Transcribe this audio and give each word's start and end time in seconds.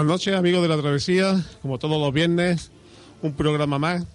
Buenas 0.00 0.12
noches, 0.14 0.34
amigos 0.34 0.62
de 0.62 0.68
la 0.68 0.78
travesía. 0.78 1.44
Como 1.60 1.78
todos 1.78 2.00
los 2.00 2.10
viernes, 2.10 2.70
un 3.20 3.34
programa 3.34 3.78
más 3.78 4.06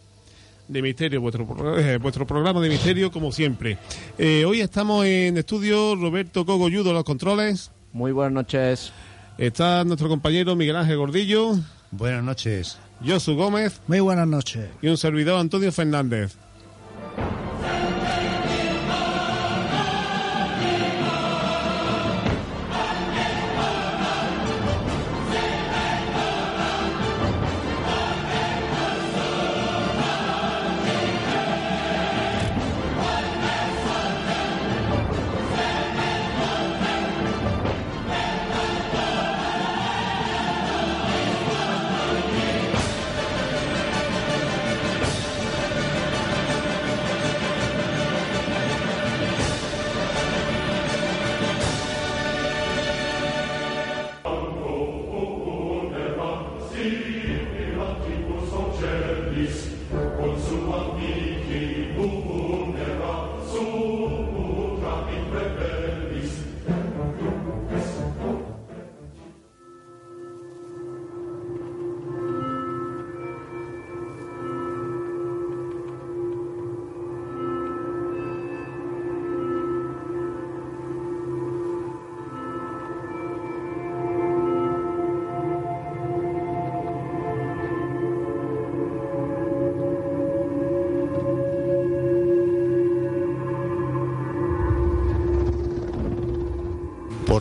de 0.68 0.82
misterio, 0.82 1.22
vuestro, 1.22 1.78
eh, 1.78 1.98
vuestro 1.98 2.26
programa 2.26 2.60
de 2.60 2.70
misterio, 2.70 3.12
como 3.12 3.32
siempre. 3.32 3.78
Eh, 4.18 4.46
hoy 4.46 4.62
estamos 4.62 5.06
en 5.06 5.38
estudio 5.38 5.96
Roberto 5.96 6.44
Cogolludo, 6.44 6.92
los 6.92 7.04
controles. 7.04 7.70
Muy 7.94 8.12
buenas 8.14 8.34
noches. 8.34 8.94
Está 9.38 9.84
nuestro 9.84 10.10
compañero 10.10 10.56
Miguel 10.56 10.76
Ángel 10.76 10.98
Gordillo, 10.98 11.52
Buenas 11.92 12.24
noches. 12.24 12.80
Josu 13.06 13.36
Gómez 13.36 13.80
Muy 13.86 14.00
buenas 14.00 14.28
noches. 14.28 14.66
y 14.82 14.88
un 14.88 14.98
servidor 14.98 15.40
Antonio 15.40 15.72
Fernández. 15.72 16.36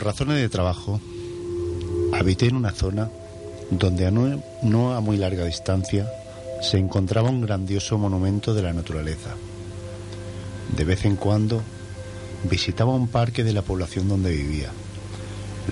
Razones 0.05 0.37
de 0.37 0.49
trabajo, 0.49 1.01
habité 2.13 2.45
en 2.45 2.55
una 2.55 2.71
zona 2.71 3.09
donde 3.71 4.11
no 4.61 4.93
a 4.95 5.01
muy 5.01 5.17
larga 5.17 5.45
distancia 5.45 6.07
se 6.61 6.77
encontraba 6.77 7.31
un 7.31 7.41
grandioso 7.41 7.97
monumento 7.97 8.53
de 8.53 8.61
la 8.61 8.71
naturaleza. 8.71 9.31
De 10.77 10.83
vez 10.83 11.05
en 11.05 11.15
cuando 11.15 11.63
visitaba 12.43 12.93
un 12.93 13.07
parque 13.07 13.43
de 13.43 13.53
la 13.53 13.63
población 13.63 14.07
donde 14.07 14.29
vivía. 14.29 14.69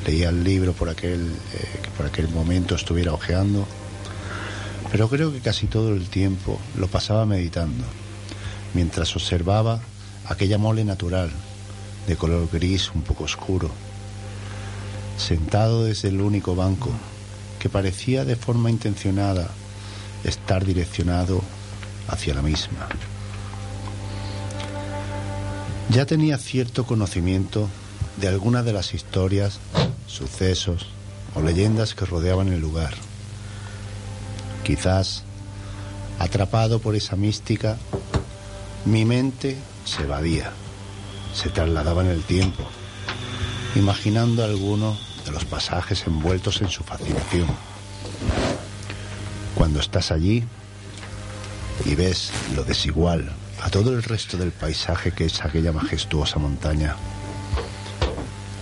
Leía 0.08 0.30
el 0.30 0.44
libro 0.44 0.74
por 0.74 0.90
aquel, 0.90 1.28
eh, 1.28 1.80
que 1.84 1.90
por 1.96 2.08
aquel 2.08 2.28
momento 2.30 2.74
estuviera 2.74 3.14
hojeando, 3.14 3.68
pero 4.92 5.10
creo 5.10 5.32
que 5.32 5.42
casi 5.42 5.68
todo 5.68 5.94
el 5.94 6.10
tiempo 6.10 6.60
lo 6.76 6.88
pasaba 6.88 7.28
meditando, 7.28 7.84
mientras 8.74 9.16
observaba 9.16 9.80
aquella 10.26 10.58
mole 10.58 10.84
natural, 10.84 11.30
de 12.08 12.16
color 12.16 12.50
gris 12.52 12.92
un 12.96 13.04
poco 13.04 13.26
oscuro, 13.26 13.70
sentado 15.18 15.86
desde 15.86 16.10
el 16.10 16.22
único 16.22 16.56
banco 16.56 16.92
que 17.60 17.70
parecía 17.70 18.26
de 18.26 18.36
forma 18.36 18.70
intencionada 18.70 19.50
estar 20.24 20.66
direccionado 20.66 21.42
hacia 22.08 22.34
la 22.34 22.42
misma. 22.42 22.88
Ya 25.90 26.06
tenía 26.06 26.38
cierto 26.38 26.86
conocimiento 26.86 27.70
de 28.18 28.28
algunas 28.28 28.66
de 28.66 28.74
las 28.74 28.94
historias, 28.94 29.60
sucesos 30.08 30.88
o 31.36 31.42
leyendas 31.42 31.94
que 31.96 32.06
rodeaban 32.06 32.50
el 32.50 32.60
lugar. 32.60 32.94
Quizás, 34.64 35.24
atrapado 36.20 36.80
por 36.80 36.96
esa 36.96 37.16
mística, 37.16 37.78
mi 38.86 39.06
mente 39.06 39.58
se 39.86 40.04
evadía, 40.04 40.52
se 41.34 41.50
trasladaba 41.50 42.02
en 42.04 42.10
el 42.10 42.24
tiempo, 42.24 42.64
imaginando 43.76 44.44
alguno 44.44 44.98
de 45.26 45.32
los 45.32 45.46
pasajes 45.46 46.06
envueltos 46.06 46.62
en 46.62 46.70
su 46.70 46.84
fascinación. 46.84 47.48
Cuando 49.56 49.80
estás 49.80 50.12
allí 50.12 50.44
y 51.86 51.96
ves 51.96 52.32
lo 52.56 52.64
desigual 52.64 53.32
a 53.62 53.70
todo 53.70 53.94
el 53.94 54.04
resto 54.04 54.38
del 54.38 54.52
paisaje 54.52 55.12
que 55.12 55.26
es 55.26 55.42
aquella 55.42 55.72
majestuosa 55.72 56.38
montaña, 56.38 56.96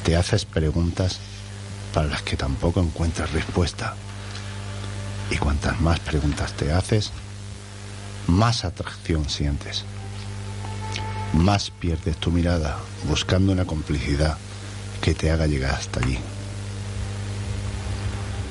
te 0.04 0.16
haces 0.16 0.46
preguntas 0.46 1.20
para 1.94 2.08
las 2.08 2.22
que 2.22 2.38
tampoco 2.38 2.80
encuentras 2.80 3.32
respuesta. 3.32 3.96
Y 5.30 5.38
cuantas 5.38 5.80
más 5.82 6.00
preguntas 6.00 6.54
te 6.54 6.72
haces, 6.72 7.12
más 8.28 8.64
atracción 8.64 9.30
sientes. 9.30 9.84
Más 11.34 11.72
pierdes 11.72 12.18
tu 12.18 12.32
mirada 12.32 12.78
buscando 13.08 13.52
una 13.54 13.66
complicidad 13.66 14.38
que 15.02 15.14
te 15.14 15.32
haga 15.32 15.48
llegar 15.48 15.76
hasta 15.76 16.00
allí. 16.00 16.18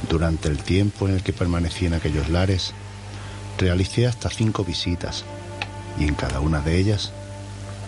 Durante 0.09 0.49
el 0.49 0.59
tiempo 0.59 1.09
en 1.09 1.15
el 1.15 1.23
que 1.23 1.33
permanecí 1.33 1.87
en 1.87 1.95
aquellos 1.95 2.29
lares, 2.29 2.73
realicé 3.59 4.07
hasta 4.07 4.29
cinco 4.29 4.65
visitas 4.65 5.25
y 5.99 6.05
en 6.05 6.15
cada 6.15 6.41
una 6.41 6.61
de 6.61 6.77
ellas 6.79 7.13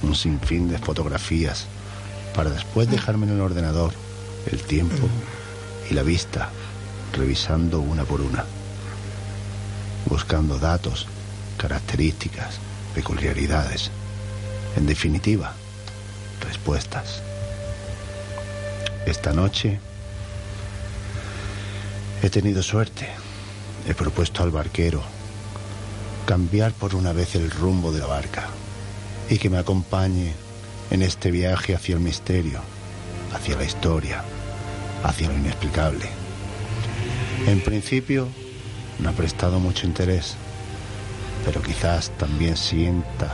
un 0.02 0.14
sinfín 0.14 0.68
de 0.68 0.78
fotografías 0.78 1.66
para 2.34 2.50
después 2.50 2.90
dejarme 2.90 3.26
en 3.26 3.32
el 3.32 3.40
ordenador 3.40 3.92
el 4.50 4.62
tiempo 4.62 5.08
y 5.90 5.94
la 5.94 6.02
vista 6.02 6.50
revisando 7.12 7.80
una 7.80 8.04
por 8.04 8.20
una, 8.20 8.44
buscando 10.06 10.58
datos, 10.58 11.06
características, 11.58 12.58
peculiaridades, 12.94 13.90
en 14.76 14.86
definitiva, 14.86 15.52
respuestas. 16.40 17.22
Esta 19.06 19.32
noche 19.32 19.80
he 22.22 22.30
tenido 22.30 22.62
suerte. 22.62 23.08
He 23.88 23.94
propuesto 23.94 24.44
al 24.44 24.52
barquero 24.52 25.02
cambiar 26.24 26.72
por 26.72 26.94
una 26.94 27.12
vez 27.12 27.34
el 27.34 27.50
rumbo 27.50 27.90
de 27.90 27.98
la 27.98 28.06
barca 28.06 28.46
y 29.28 29.38
que 29.38 29.50
me 29.50 29.58
acompañe 29.58 30.34
en 30.90 31.02
este 31.02 31.32
viaje 31.32 31.74
hacia 31.74 31.96
el 31.96 32.00
misterio, 32.00 32.60
hacia 33.34 33.56
la 33.56 33.64
historia, 33.64 34.22
hacia 35.02 35.28
lo 35.28 35.34
inexplicable. 35.34 36.06
En 37.48 37.60
principio, 37.60 38.28
no 39.00 39.10
ha 39.10 39.12
prestado 39.12 39.58
mucho 39.58 39.84
interés, 39.84 40.36
pero 41.44 41.60
quizás 41.60 42.10
también 42.18 42.56
sienta, 42.56 43.32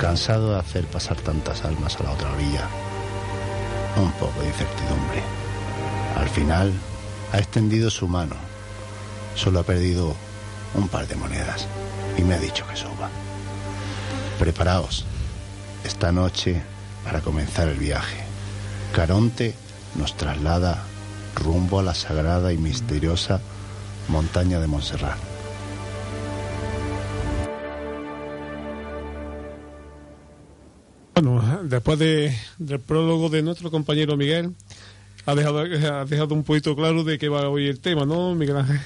cansado 0.00 0.54
de 0.54 0.60
hacer 0.60 0.86
pasar 0.86 1.18
tantas 1.18 1.66
almas 1.66 1.96
a 1.96 2.04
la 2.04 2.12
otra 2.12 2.32
orilla, 2.32 2.66
un 3.96 4.12
poco 4.12 4.40
de 4.40 4.48
incertidumbre. 4.48 5.22
Al 6.16 6.28
final, 6.28 6.72
ha 7.32 7.38
extendido 7.38 7.90
su 7.90 8.08
mano. 8.08 8.36
Solo 9.34 9.60
ha 9.60 9.62
perdido 9.64 10.14
un 10.74 10.88
par 10.88 11.06
de 11.06 11.16
monedas 11.16 11.66
y 12.16 12.22
me 12.22 12.34
ha 12.34 12.38
dicho 12.38 12.66
que 12.68 12.76
suba. 12.76 13.10
Preparaos 14.38 15.04
esta 15.84 16.12
noche 16.12 16.62
para 17.04 17.20
comenzar 17.20 17.68
el 17.68 17.78
viaje. 17.78 18.24
Caronte 18.94 19.54
nos 19.94 20.16
traslada 20.16 20.84
rumbo 21.34 21.80
a 21.80 21.82
la 21.82 21.94
sagrada 21.94 22.52
y 22.52 22.58
misteriosa 22.58 23.40
montaña 24.08 24.60
de 24.60 24.66
Montserrat. 24.66 25.31
Bueno, 31.14 31.60
después 31.64 31.98
de, 31.98 32.34
del 32.58 32.80
prólogo 32.80 33.28
de 33.28 33.42
nuestro 33.42 33.70
compañero 33.70 34.16
Miguel, 34.16 34.54
ha 35.26 35.34
dejado, 35.34 35.60
ha 35.60 36.04
dejado 36.04 36.34
un 36.34 36.42
poquito 36.42 36.74
claro 36.74 37.04
de 37.04 37.18
qué 37.18 37.28
va 37.28 37.48
hoy 37.48 37.68
el 37.68 37.80
tema, 37.80 38.06
¿no, 38.06 38.34
Miguel 38.34 38.56
Ángel? 38.56 38.80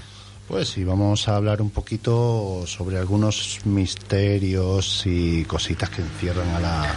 Pues 0.48 0.68
sí, 0.68 0.84
vamos 0.84 1.28
a 1.28 1.36
hablar 1.36 1.62
un 1.62 1.70
poquito 1.70 2.64
sobre 2.66 2.98
algunos 2.98 3.60
misterios 3.64 5.02
y 5.04 5.44
cositas 5.44 5.90
que 5.90 6.02
encierran 6.02 6.48
a 6.50 6.60
la, 6.60 6.94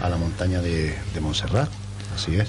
a 0.00 0.08
la 0.08 0.16
montaña 0.16 0.60
de, 0.60 0.94
de 1.14 1.20
Montserrat. 1.20 1.70
Así 2.14 2.36
es. 2.36 2.48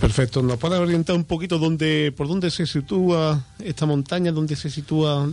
Perfecto, 0.00 0.42
¿nos 0.42 0.58
puede 0.58 0.76
orientar 0.76 1.14
un 1.14 1.24
poquito 1.24 1.58
dónde, 1.58 2.12
por 2.16 2.26
dónde 2.26 2.50
se 2.50 2.66
sitúa 2.66 3.44
esta 3.58 3.86
montaña, 3.86 4.32
dónde 4.32 4.56
se 4.56 4.68
sitúa? 4.68 5.30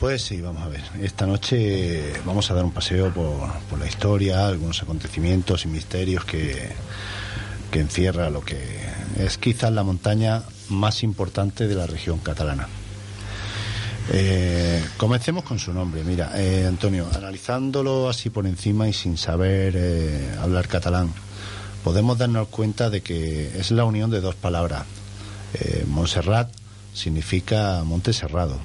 Pues 0.00 0.22
sí, 0.22 0.40
vamos 0.40 0.62
a 0.62 0.68
ver. 0.68 0.80
Esta 1.02 1.26
noche 1.26 2.14
vamos 2.24 2.50
a 2.50 2.54
dar 2.54 2.64
un 2.64 2.72
paseo 2.72 3.12
por, 3.12 3.52
por 3.68 3.78
la 3.78 3.86
historia, 3.86 4.48
algunos 4.48 4.82
acontecimientos 4.82 5.66
y 5.66 5.68
misterios 5.68 6.24
que, 6.24 6.70
que 7.70 7.80
encierra 7.80 8.30
lo 8.30 8.40
que 8.40 8.58
es 9.18 9.36
quizás 9.36 9.70
la 9.70 9.82
montaña 9.82 10.42
más 10.70 11.02
importante 11.02 11.68
de 11.68 11.74
la 11.74 11.86
región 11.86 12.18
catalana. 12.18 12.66
Eh, 14.10 14.82
comencemos 14.96 15.44
con 15.44 15.58
su 15.58 15.74
nombre. 15.74 16.02
Mira, 16.02 16.32
eh, 16.34 16.64
Antonio, 16.66 17.06
analizándolo 17.14 18.08
así 18.08 18.30
por 18.30 18.46
encima 18.46 18.88
y 18.88 18.94
sin 18.94 19.18
saber 19.18 19.74
eh, 19.76 20.34
hablar 20.40 20.66
catalán, 20.66 21.12
podemos 21.84 22.16
darnos 22.16 22.48
cuenta 22.48 22.88
de 22.88 23.02
que 23.02 23.58
es 23.60 23.70
la 23.70 23.84
unión 23.84 24.10
de 24.10 24.22
dos 24.22 24.34
palabras. 24.34 24.86
Montserrat 25.88 26.48
significa 26.94 27.82
monte 27.84 28.12
cerrado, 28.12 28.60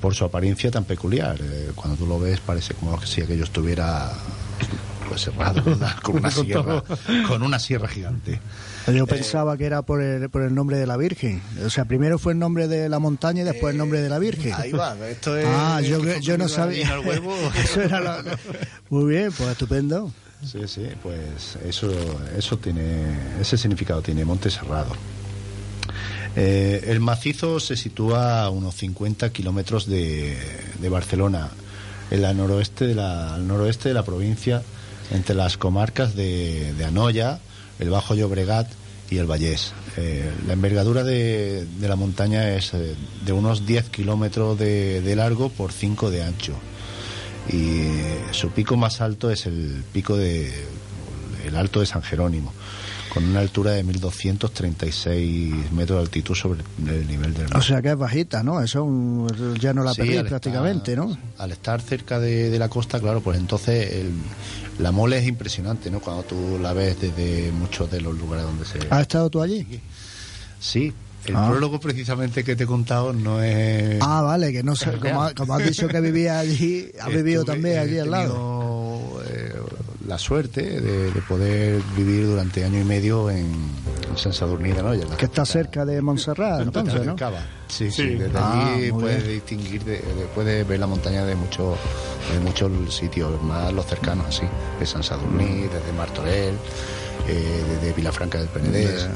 por 0.00 0.14
su 0.14 0.24
apariencia 0.24 0.70
tan 0.70 0.84
peculiar. 0.84 1.36
Eh, 1.40 1.70
cuando 1.74 1.96
tú 1.96 2.06
lo 2.06 2.18
ves 2.18 2.40
parece 2.40 2.74
como 2.74 3.00
si 3.04 3.22
aquello 3.22 3.44
estuviera 3.44 4.12
pues 5.08 5.22
cerrado 5.22 5.62
con 5.64 5.72
una, 5.74 5.96
con 6.02 6.16
una 6.16 6.30
sierra, 6.30 6.82
con 7.28 7.42
una 7.42 7.58
sierra 7.58 7.88
gigante. 7.88 8.40
Yo 8.92 9.06
pensaba 9.06 9.56
que 9.56 9.64
era 9.66 9.82
por 9.82 10.00
el, 10.00 10.30
por 10.30 10.42
el 10.42 10.54
nombre 10.54 10.78
de 10.78 10.86
la 10.86 10.96
Virgen. 10.96 11.42
O 11.64 11.70
sea, 11.70 11.84
primero 11.86 12.18
fue 12.18 12.32
el 12.34 12.38
nombre 12.38 12.68
de 12.68 12.88
la 12.88 12.98
montaña 13.00 13.42
y 13.42 13.44
después 13.44 13.72
el 13.72 13.78
nombre 13.78 14.00
de 14.00 14.08
la 14.08 14.18
Virgen. 14.20 14.52
Ahí 14.54 14.70
va, 14.72 14.96
esto 15.08 15.36
es. 15.36 15.46
Ah, 15.48 15.80
yo, 15.80 16.00
yo 16.20 16.38
no 16.38 16.48
sabía. 16.48 16.96
Eso 17.64 17.82
era 17.82 18.00
lo- 18.00 18.22
Muy 18.90 19.10
bien, 19.12 19.32
pues 19.36 19.50
estupendo. 19.50 20.12
Sí, 20.44 20.60
sí, 20.66 20.86
pues 21.02 21.56
eso, 21.66 21.90
eso 22.36 22.58
tiene, 22.58 23.16
ese 23.40 23.56
significado 23.56 24.02
tiene 24.02 24.24
Monte 24.24 24.50
Serrado. 24.50 24.94
Eh, 26.36 26.84
el 26.88 27.00
macizo 27.00 27.58
se 27.60 27.76
sitúa 27.76 28.42
a 28.42 28.50
unos 28.50 28.74
50 28.76 29.30
kilómetros 29.30 29.86
de, 29.86 30.36
Barcelona, 30.90 31.48
en 32.10 32.22
la 32.22 32.34
noroeste 32.34 32.86
de 32.86 32.94
la, 32.94 33.34
al 33.34 33.48
noroeste 33.48 33.88
de 33.88 33.94
la 33.94 34.04
provincia, 34.04 34.62
entre 35.10 35.34
las 35.34 35.56
comarcas 35.56 36.14
de, 36.14 36.74
Anoia, 36.86 37.40
el 37.78 37.88
Bajo 37.88 38.14
Llobregat 38.14 38.68
y 39.08 39.16
el 39.16 39.26
Vallés. 39.26 39.72
Eh, 39.96 40.30
la 40.46 40.52
envergadura 40.52 41.04
de, 41.04 41.66
la 41.80 41.96
montaña 41.96 42.50
es 42.50 42.74
eh, 42.74 42.94
de 43.24 43.32
unos 43.32 43.66
10 43.66 43.88
kilómetros 43.88 44.58
de, 44.58 45.00
de 45.00 45.16
largo 45.16 45.48
por 45.48 45.72
5 45.72 46.10
de 46.10 46.22
ancho 46.22 46.52
y 47.48 47.88
su 48.32 48.50
pico 48.50 48.76
más 48.76 49.00
alto 49.00 49.30
es 49.30 49.46
el 49.46 49.84
pico 49.92 50.16
de 50.16 50.52
el 51.46 51.56
Alto 51.56 51.78
de 51.78 51.86
San 51.86 52.02
Jerónimo 52.02 52.52
con 53.16 53.24
una 53.30 53.40
altura 53.40 53.70
de 53.72 53.82
1236 53.82 55.72
metros 55.72 55.98
de 55.98 56.02
altitud 56.02 56.34
sobre 56.34 56.60
el 56.86 57.06
nivel 57.08 57.32
del 57.32 57.48
mar. 57.48 57.56
O 57.56 57.62
sea 57.62 57.80
que 57.80 57.88
es 57.90 57.96
bajita, 57.96 58.42
¿no? 58.42 58.60
Eso 58.62 58.80
es 58.80 58.84
un 58.84 59.54
llano 59.58 59.82
la 59.84 59.94
Sí, 59.94 60.02
prácticamente, 60.28 60.92
estar- 60.92 61.06
¿no? 61.06 61.18
Al 61.38 61.52
estar 61.52 61.80
cerca 61.80 62.20
de, 62.20 62.50
de 62.50 62.58
la 62.58 62.68
costa, 62.68 63.00
claro, 63.00 63.20
pues 63.22 63.38
entonces 63.38 63.90
el- 63.92 64.12
la 64.78 64.92
mole 64.92 65.18
es 65.18 65.26
impresionante, 65.26 65.90
¿no? 65.90 66.00
Cuando 66.00 66.24
tú 66.24 66.58
la 66.60 66.74
ves 66.74 67.00
desde 67.00 67.50
muchos 67.52 67.90
de 67.90 68.02
los 68.02 68.14
lugares 68.18 68.44
donde 68.44 68.66
se... 68.66 68.78
¿Has 68.90 69.00
estado 69.02 69.30
tú 69.30 69.40
allí? 69.40 69.66
Sí, 70.60 70.92
el 71.24 71.34
Ah. 71.36 71.48
prólogo 71.48 71.80
precisamente 71.80 72.44
que 72.44 72.54
te 72.54 72.64
he 72.64 72.66
contado 72.66 73.12
no 73.14 73.42
es... 73.42 73.98
Ah, 74.02 74.20
vale, 74.20 74.52
que 74.52 74.62
no 74.62 74.76
sé, 74.76 74.92
como, 74.92 75.30
como 75.34 75.54
has 75.54 75.64
dicho 75.64 75.88
que 75.88 76.00
vivía 76.00 76.38
allí, 76.38 76.88
has 77.00 77.08
vivido 77.08 77.42
Estuve- 77.42 77.54
también 77.54 77.78
allí 77.78 77.98
al 77.98 78.10
lado. 78.10 78.34
La 80.06 80.18
suerte 80.18 80.80
de, 80.80 81.10
de 81.10 81.22
poder 81.22 81.80
vivir 81.96 82.26
durante 82.26 82.64
año 82.64 82.80
y 82.80 82.84
medio 82.84 83.28
en, 83.30 83.46
en 83.46 84.16
San 84.16 84.32
Sadurní 84.32 84.72
de 84.72 84.80
Anoia. 84.80 85.04
la 85.06 85.16
Que 85.16 85.26
está 85.26 85.44
cerca 85.44 85.84
de 85.84 86.00
Montserrat, 86.02 86.60
entonces, 86.62 87.04
¿no? 87.04 87.16
Cava. 87.16 87.40
Sí, 87.68 87.90
Sí. 87.90 88.02
sí, 88.02 88.14
desde 88.14 88.38
Ah, 88.38 88.74
allí 88.74 88.90
puedes 88.92 89.22
bien. 89.24 89.34
distinguir, 89.34 89.84
de, 89.84 89.92
de- 89.98 90.26
puedes 90.34 90.66
ver 90.66 90.78
la 90.80 90.86
montaña 90.86 91.24
de 91.24 91.34
muchos 91.34 91.76
de 92.32 92.40
muchos 92.40 92.70
sitios, 92.94 93.40
más 93.42 93.72
los 93.72 93.86
cercanos, 93.86 94.26
así, 94.26 94.42
de 94.80 94.86
San 94.86 95.02
Sadurní, 95.02 95.62
desde 95.62 95.92
Martorell, 95.96 96.54
eh, 97.28 97.64
desde 97.80 97.92
Vilafranca 97.92 98.38
del 98.38 98.48
Penedés. 98.48 99.08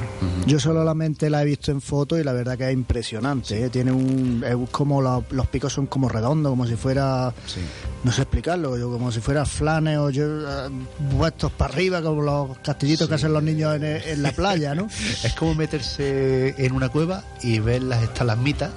Yo 0.47 0.59
solamente 0.59 1.28
la 1.30 1.42
he 1.42 1.45
visto 1.45 1.71
en 1.71 1.80
foto 1.80 2.19
y 2.19 2.25
la 2.25 2.33
verdad 2.33 2.57
que 2.59 2.66
es 2.69 2.73
impresionante. 2.75 3.64
¿eh? 3.64 3.71
Tiene 3.71 3.92
un, 3.92 4.45
es 4.47 4.57
como 4.71 5.00
la- 5.02 5.23
los 5.30 5.47
picos 5.49 5.73
son 5.73 5.87
como 5.87 6.09
redondos, 6.09 6.50
como 6.50 6.66
si 6.66 6.76
fuera, 6.76 7.33
Sí. 7.47 7.61
no 8.04 8.11
sé 8.12 8.23
explicarlo, 8.23 8.76
yo 8.78 8.90
como 8.90 9.12
si 9.12 9.21
fuera 9.21 9.45
flanes 9.45 9.99
o 9.99 10.11
yo, 10.11 10.25
eh, 10.25 10.71
puestos 11.16 11.52
para 11.52 11.73
arriba, 11.75 12.02
como 12.02 12.23
los 12.23 12.59
castillitos 12.59 13.09
que 13.09 13.14
hacen 13.14 13.33
los 13.33 13.42
niños 13.42 13.76
en, 13.76 13.85
en 13.85 14.23
la 14.23 14.33
playa, 14.33 14.75
¿no? 14.75 14.88
Es 15.25 15.35
como 15.35 15.54
meterse 15.54 16.54
en 16.59 16.73
una 16.73 16.88
cueva 16.88 17.23
y 17.42 17.59
ver 17.61 17.83
las 17.83 18.02
estalagmitas. 18.02 18.71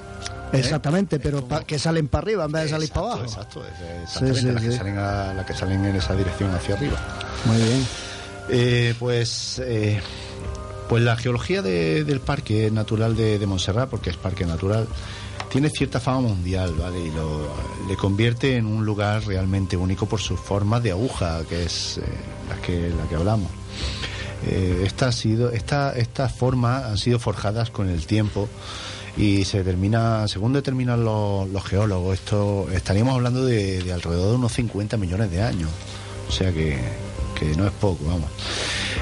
¿eh? 0.52 0.60
Exactamente, 0.60 1.20
pero 1.20 1.48
pa- 1.48 1.64
que 1.64 1.80
salen 1.80 2.08
para 2.08 2.24
arriba 2.24 2.46
en 2.46 2.52
vez 2.52 2.64
de 2.66 2.70
salir 2.70 2.88
Exacto, 2.90 3.02
para 3.10 3.14
abajo. 3.16 3.32
Exacto, 3.32 3.64
Sí, 3.64 3.84
exactamente 4.04 4.40
sí, 4.42 4.52
las, 4.52 4.64
Que 4.64 4.72
salen 4.72 4.98
a- 4.98 5.34
las 5.34 5.46
que 5.46 5.54
salen 5.54 5.86
en 5.86 5.96
esa 5.96 6.16
dirección 6.16 6.54
hacia 6.54 6.76
arriba. 6.76 6.98
Muy 7.46 7.58
bien. 7.58 7.86
Eh, 8.50 8.94
pues, 9.00 9.62
eh, 9.66 10.00
pues 10.90 11.04
la 11.04 11.16
geología 11.16 11.62
de- 11.62 12.04
del 12.04 12.20
Parque 12.20 12.70
Natural 12.72 13.16
de, 13.16 13.46
Montserrat, 13.48 13.90
porque 13.90 14.10
es 14.10 14.18
parque 14.18 14.46
natural, 14.46 14.88
tiene 15.50 15.70
cierta 15.70 16.00
fama 16.00 16.22
mundial, 16.22 16.74
¿vale? 16.78 17.00
Y 17.00 17.12
lo, 17.12 17.48
le 17.88 17.96
convierte 17.96 18.58
en 18.58 18.66
un 18.66 18.86
lugar 18.86 19.24
realmente 19.26 19.78
único 19.78 20.06
por 20.08 20.20
sus 20.20 20.40
formas 20.40 20.84
de 20.84 20.92
aguja, 20.92 21.42
que 21.48 21.64
es 21.64 22.00
eh, 22.00 22.02
la, 22.50 22.56
que, 22.62 22.90
la 22.90 23.08
que 23.08 23.16
hablamos. 23.16 23.50
Eh, 24.46 24.84
esta 24.86 25.08
ha 25.08 25.12
sido, 25.12 25.52
esta, 25.52 25.94
estas 25.94 26.34
formas 26.34 26.84
han 26.84 26.98
sido 26.98 27.18
forjadas 27.18 27.70
con 27.70 27.88
el 27.90 28.06
tiempo 28.06 28.50
y 29.16 29.46
se 29.46 29.60
determina, 29.60 30.28
según 30.28 30.52
determinan 30.54 31.06
los, 31.06 31.48
los 31.50 31.64
geólogos, 31.64 32.16
esto 32.16 32.68
estaríamos 32.74 33.14
hablando 33.14 33.46
de, 33.46 33.82
de 33.84 33.94
alrededor 33.94 34.32
de 34.32 34.36
unos 34.36 34.52
50 34.54 34.98
millones 34.98 35.32
de 35.32 35.42
años. 35.44 35.70
O 36.28 36.32
sea 36.32 36.52
que, 36.52 36.78
no 37.58 37.66
es 37.66 37.74
poco, 37.74 38.06
vamos. 38.06 38.30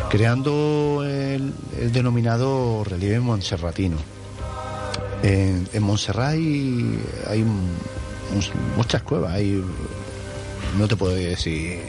Creando 0.10 1.04
el, 1.06 1.54
el 1.80 1.92
denominado 1.92 2.84
relieve 2.84 3.20
monserratino. 3.20 3.98
En, 5.24 5.68
en 5.72 5.84
Montserrat 5.84 6.30
hay, 6.30 7.00
hay 7.28 7.46
muchas 8.76 9.04
cuevas, 9.04 9.34
hay, 9.34 9.64
no 10.78 10.88
te 10.88 10.96
puedo 10.96 11.14
decir 11.14 11.80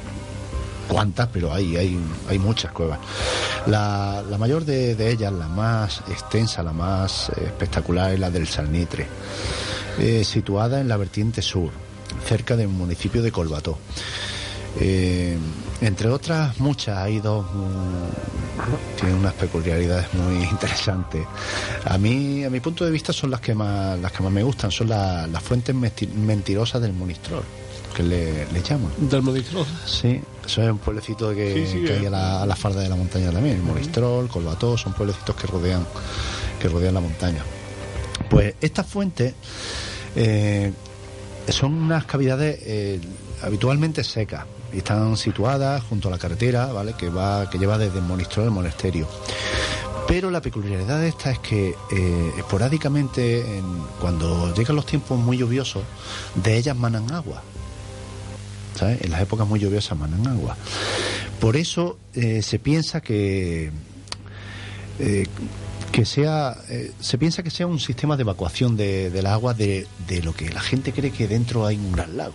cuántas, 0.87 1.29
pero 1.29 1.53
hay, 1.53 1.77
hay, 1.77 1.99
hay 2.29 2.39
muchas 2.39 2.73
cuevas. 2.73 2.99
La, 3.67 4.23
la 4.29 4.37
mayor 4.37 4.67
de, 4.67 5.11
ellas, 5.11 5.33
la 5.33 5.49
más 5.49 6.03
extensa, 6.11 6.63
la 6.63 6.73
más 6.73 7.31
espectacular, 7.31 8.13
es 8.13 8.21
la 8.21 8.31
del 8.31 8.47
Salnitre, 8.47 9.07
eh, 9.99 10.25
situada 10.25 10.81
en 10.81 10.89
la 10.89 10.99
vertiente 10.99 11.41
sur, 11.41 11.71
cerca 12.29 12.55
del 12.57 12.69
municipio 12.69 13.23
de 13.23 13.33
Colbató. 13.33 13.79
Eh, 14.81 15.37
entre 15.81 16.09
otras 16.09 16.59
muchas, 16.61 16.97
hay 16.99 17.21
dos, 17.21 17.45
tienen 18.99 19.19
unas 19.19 19.35
peculiaridades 19.35 20.07
muy 20.15 20.43
interesantes. 20.51 21.27
A 21.85 21.99
mí, 21.99 22.45
a 22.45 22.51
mi 22.51 22.61
punto 22.61 22.85
de 22.85 22.91
vista, 22.91 23.13
son 23.13 23.31
las 23.31 23.41
que 23.41 23.55
más, 23.55 23.99
las 23.99 24.13
que 24.13 24.23
más 24.23 24.33
me 24.33 24.43
gustan, 24.43 24.71
son 24.71 24.89
la- 24.89 25.27
las 25.27 25.43
fuentes 25.43 25.75
mentirosas 25.75 26.81
del 26.81 26.93
Monistrol, 26.93 27.43
que 27.95 28.03
le, 28.03 28.47
le 28.53 28.63
llaman. 28.63 28.91
Del 28.99 29.23
monitor. 29.23 29.67
Sí, 29.87 30.21
eso 30.47 30.63
es 30.63 30.71
un 30.71 30.79
pueblecito 30.79 31.35
que, 31.35 31.53
Sí, 31.67 31.73
sí, 31.81 31.85
que 31.85 31.95
eh. 31.95 31.99
hay 32.01 32.07
a 32.07 32.11
la, 32.11 32.43
a 32.43 32.47
la 32.47 32.57
falda 32.57 32.81
de 32.81 32.89
la 32.89 32.97
montaña 32.97 33.31
también, 33.31 33.57
el 33.57 33.63
Monistrol, 33.63 34.29
Colbató, 34.29 34.79
son 34.79 34.95
pueblecitos 34.95 35.37
que 35.37 35.47
rodean, 35.49 35.85
que 36.61 36.69
rodean 36.69 36.95
la 36.95 37.01
montaña. 37.01 37.43
Pues 38.31 38.55
estas 38.61 38.87
fuentes 38.87 39.35
eh, 40.17 40.73
son 41.49 41.75
unas 41.75 42.05
cavidades 42.07 42.59
eh, 42.63 43.01
habitualmente 43.43 44.05
secas 44.05 44.45
y 44.73 44.79
están 44.79 45.17
situadas 45.17 45.83
junto 45.85 46.09
a 46.09 46.11
la 46.11 46.19
carretera, 46.19 46.67
¿vale? 46.73 46.95
Que 46.95 47.09
va, 47.11 47.49
que 47.51 47.59
lleva 47.59 47.77
desde 47.79 48.01
Monistrol 48.01 48.47
al 48.47 48.51
monasterio. 48.53 49.09
Pero 50.09 50.31
la 50.31 50.41
peculiaridad 50.41 51.01
de 51.01 51.09
esta 51.09 51.31
es 51.31 51.39
que 51.39 51.75
eh, 51.93 52.33
esporádicamente, 52.39 53.59
en- 53.59 53.83
cuando 54.01 54.53
llegan 54.55 54.77
los 54.77 54.87
tiempos 54.87 55.19
muy 55.19 55.39
lluviosos, 55.39 55.83
de 56.35 56.57
ellas 56.57 56.77
manan 56.77 57.11
agua. 57.13 57.43
¿sabes? 58.75 59.01
En 59.03 59.11
las 59.11 59.21
épocas 59.21 59.47
muy 59.47 59.61
lluviosas 59.61 59.97
manan 59.99 60.27
agua. 60.27 60.57
Por 61.41 61.57
eso 61.57 61.99
eh, 62.15 62.43
se 62.43 62.59
piensa 62.59 63.01
que 63.01 63.71
eh, 64.99 65.27
que 65.93 66.05
sea 66.07 66.57
se 67.01 67.19
piensa 67.19 67.43
que 67.43 67.51
sea 67.51 67.67
un 67.67 67.79
sistema 67.79 68.17
de 68.17 68.23
evacuación 68.23 68.77
de, 68.79 69.11
del 69.11 69.27
agua 69.27 69.53
de, 69.53 69.87
de 70.09 70.23
lo 70.23 70.35
que 70.35 70.49
la 70.51 70.61
gente 70.61 70.93
cree 70.93 71.11
que 71.11 71.29
dentro 71.29 71.67
hay 71.67 71.77
un 71.77 71.93
gran 71.93 72.17
lago, 72.17 72.35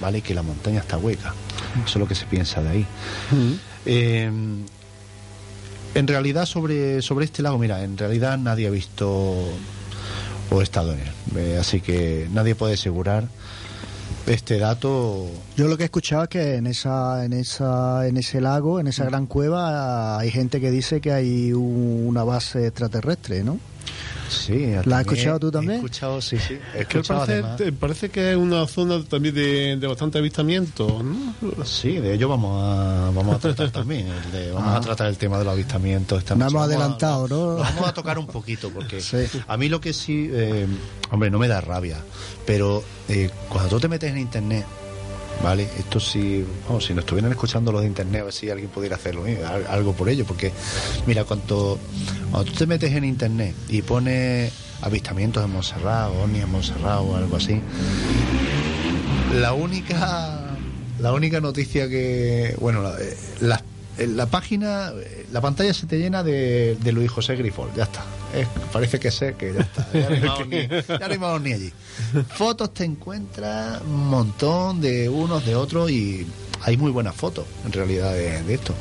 ¿vale? 0.00 0.20
Que 0.22 0.34
la 0.34 0.42
montaña 0.42 0.80
está 0.80 0.98
hueca. 0.98 1.34
Eso 1.84 1.94
es 1.94 1.96
lo 1.96 2.06
que 2.08 2.14
se 2.14 2.26
piensa 2.26 2.62
de 2.62 2.68
ahí. 2.68 2.86
Eh, 3.86 4.30
en 5.94 6.08
realidad 6.08 6.46
sobre, 6.46 7.02
sobre 7.02 7.24
este 7.26 7.42
lago, 7.42 7.58
mira, 7.58 7.82
en 7.84 7.96
realidad 7.96 8.36
nadie 8.38 8.66
ha 8.66 8.70
visto 8.70 9.48
o 10.50 10.62
estado 10.62 10.92
en 10.92 11.00
él. 11.00 11.10
Eh, 11.36 11.58
así 11.60 11.80
que 11.80 12.28
nadie 12.32 12.54
puede 12.54 12.74
asegurar 12.74 13.28
este 14.26 14.58
dato. 14.58 15.26
Yo 15.56 15.68
lo 15.68 15.76
que 15.76 15.84
he 15.84 15.86
escuchado 15.86 16.24
es 16.24 16.28
que 16.30 16.54
en 16.56 16.66
esa, 16.66 17.24
en 17.24 17.32
esa, 17.32 18.06
en 18.08 18.16
ese 18.16 18.40
lago, 18.40 18.80
en 18.80 18.86
esa 18.86 19.04
gran 19.04 19.26
cueva, 19.26 20.18
hay 20.18 20.30
gente 20.30 20.60
que 20.60 20.70
dice 20.70 21.00
que 21.00 21.12
hay 21.12 21.52
un- 21.52 22.04
una 22.06 22.24
base 22.24 22.66
extraterrestre, 22.66 23.44
¿no? 23.44 23.58
Sí, 24.34 24.66
¿La 24.66 24.78
has 24.80 24.84
también 24.84 25.00
escuchado 25.00 25.40
tú 25.40 25.48
He 25.48 25.52
también? 25.52 25.74
escuchado, 25.76 26.20
sí, 26.20 26.36
sí. 26.38 26.54
He 26.74 26.80
Es 26.82 26.86
que 26.88 26.98
escuchado 26.98 27.20
parece, 27.20 27.32
además- 27.38 27.56
te- 27.56 27.72
parece 27.72 28.08
que 28.10 28.30
es 28.32 28.36
una 28.36 28.66
zona 28.66 29.02
también 29.04 29.34
de, 29.34 29.76
de 29.76 29.86
bastante 29.86 30.18
avistamiento, 30.18 31.02
¿no? 31.02 31.64
Sí, 31.64 31.92
de 31.98 32.14
ello 32.14 32.28
vamos 32.28 32.62
a, 32.62 33.10
vamos 33.14 33.36
a 33.36 33.38
tratar 33.38 33.70
también. 33.70 34.06
el 34.08 34.32
de- 34.32 34.50
vamos 34.52 34.68
Ah. 34.72 34.76
a 34.76 34.80
tratar 34.80 35.06
el 35.08 35.16
tema 35.16 35.38
de 35.38 35.44
los 35.44 35.52
avistamientos. 35.54 36.18
esta 36.18 36.34
Nos 36.34 36.50
hemos 36.50 36.52
Vamos 36.54 36.62
a- 36.62 36.74
adelantado, 36.76 37.28
¿no? 37.28 37.36
lo 37.36 37.56
vamos 37.56 37.86
a 37.88 37.94
tocar 37.94 38.18
un 38.18 38.26
poquito, 38.26 38.70
porque 38.70 39.00
Sí. 39.00 39.18
a 39.46 39.56
mí 39.56 39.68
lo 39.68 39.80
que 39.80 39.92
sí, 39.92 40.28
eh, 40.32 40.66
hombre, 41.10 41.30
no 41.30 41.38
me 41.38 41.48
da 41.48 41.60
rabia, 41.60 41.98
pero 42.46 42.82
eh, 43.08 43.30
cuando 43.48 43.68
tú 43.70 43.80
te 43.80 43.88
metes 43.88 44.10
en 44.10 44.18
internet, 44.18 44.64
¿vale? 45.42 45.68
Esto 45.78 45.98
vamos, 46.66 46.84
si 46.84 46.94
nos 46.94 47.04
estuvieran 47.04 47.30
escuchando 47.32 47.72
los 47.72 47.82
de 47.82 47.86
internet, 47.88 48.20
a 48.22 48.24
ver 48.24 48.32
si 48.32 48.50
alguien 48.50 48.70
pudiera 48.70 48.96
hacerlo. 48.96 49.24
Al- 49.24 49.66
algo 49.68 49.92
por 49.92 50.08
ello, 50.08 50.24
porque 50.24 50.52
mira, 51.06 51.24
cuando, 51.24 51.78
cuando 52.30 52.50
tú 52.50 52.56
te 52.58 52.66
metes 52.66 52.92
en 52.92 53.04
internet 53.04 53.54
y 53.68 53.82
pones 53.82 54.52
avistamientos 54.82 55.44
en 55.44 55.50
Montserrat 55.52 56.10
o 56.10 56.22
ovnis 56.24 56.42
en 56.42 56.50
Montserrat 56.50 57.00
o 57.00 57.16
algo 57.16 57.36
así, 57.36 57.60
la 59.40 59.52
única 59.52 60.40
la 61.00 61.12
única 61.12 61.40
noticia 61.40 61.88
que 61.88 62.54
bueno 62.60 62.82
la, 62.82 62.96
eh, 63.00 63.16
eh, 63.98 64.06
la 64.06 64.26
página 64.26 64.92
eh, 64.96 65.26
la 65.32 65.40
pantalla 65.40 65.74
se 65.74 65.86
te 65.86 65.98
llena 65.98 66.22
de, 66.22 66.76
de 66.80 66.92
Luis 66.92 67.10
José 67.10 67.34
Grifol 67.34 67.68
ya 67.76 67.82
está 67.84 68.04
Es- 68.34 68.48
parece 68.72 68.98
que 68.98 69.10
sé 69.10 69.34
que 69.36 69.54
ya 69.54 69.60
está. 69.60 69.88
Ya 69.92 70.08
ni, 70.46 70.66
ya 71.48 71.54
allí. 71.54 71.72
Fotos 72.28 72.74
te 72.74 72.84
encuentras 72.84 73.80
un 73.82 74.08
montón 74.08 74.80
de 74.80 75.08
unos 75.08 75.44
de 75.46 75.54
otros 75.56 75.90
y 75.90 76.26
hay 76.62 76.76
muy 76.76 76.90
buenas 76.90 77.14
fotos 77.14 77.44
en 77.64 77.72
realidad 77.72 78.12
de, 78.12 78.42
de 78.42 78.54
esto 78.54 78.74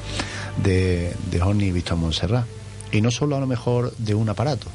de, 0.63 1.13
de 1.29 1.41
ovni 1.41 1.72
visto 1.72 1.93
en 1.93 2.00
Montserrat. 2.00 2.45
Y 2.91 3.01
no 3.01 3.10
solo 3.12 3.36
a 3.36 3.39
lo 3.39 3.48
mejor 3.48 3.93
de 3.98 4.13
un 4.13 4.29
aparato. 4.29 4.67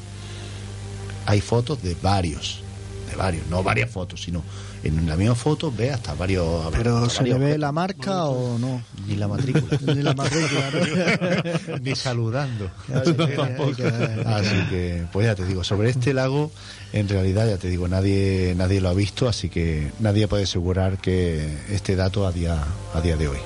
Hay 1.25 1.41
fotos 1.41 1.81
de 1.83 1.95
varios, 2.01 2.61
de 3.09 3.15
varios, 3.15 3.45
no 3.47 3.63
varias 3.63 3.89
fotos, 3.89 4.21
sino 4.23 4.43
en 4.83 5.07
la 5.07 5.15
misma 5.15 5.35
foto 5.35 5.71
ve 5.75 5.91
hasta 5.91 6.13
varios. 6.13 6.67
Pero 6.71 7.09
¿se 7.09 7.23
le 7.23 7.29
ve 7.31 7.35
objetos. 7.35 7.59
la 7.59 7.71
marca 7.71 8.25
o 8.25 8.57
no? 8.57 8.81
Ni 9.07 9.15
la 9.15 9.27
matrícula. 9.27 9.77
Ni 9.95 10.01
la 10.01 10.13
matrícula, 10.13 10.71
¿no? 10.71 11.77
Ni 11.81 11.95
saludando. 11.95 12.69
Así 12.93 13.13
que- 13.13 14.23
Así 14.25 14.55
que, 14.69 15.05
pues 15.11 15.25
ya 15.27 15.35
te 15.35 15.45
digo, 15.45 15.63
sobre 15.63 15.89
este 15.89 16.13
lago, 16.13 16.51
en 16.93 17.07
realidad, 17.09 17.47
ya 17.47 17.57
te 17.57 17.67
digo, 17.69 17.87
nadie, 17.87 18.53
nadie 18.57 18.81
lo 18.81 18.89
ha 18.89 18.93
visto, 18.93 19.27
así 19.27 19.49
que 19.49 19.91
nadie 19.99 20.27
puede 20.27 20.43
asegurar 20.43 20.97
que 20.97 21.47
este 21.69 21.95
dato 21.95 22.25
a 22.25 22.31
día, 22.31 22.63
a 22.93 23.01
día 23.01 23.17
de 23.17 23.27
hoy. 23.27 23.37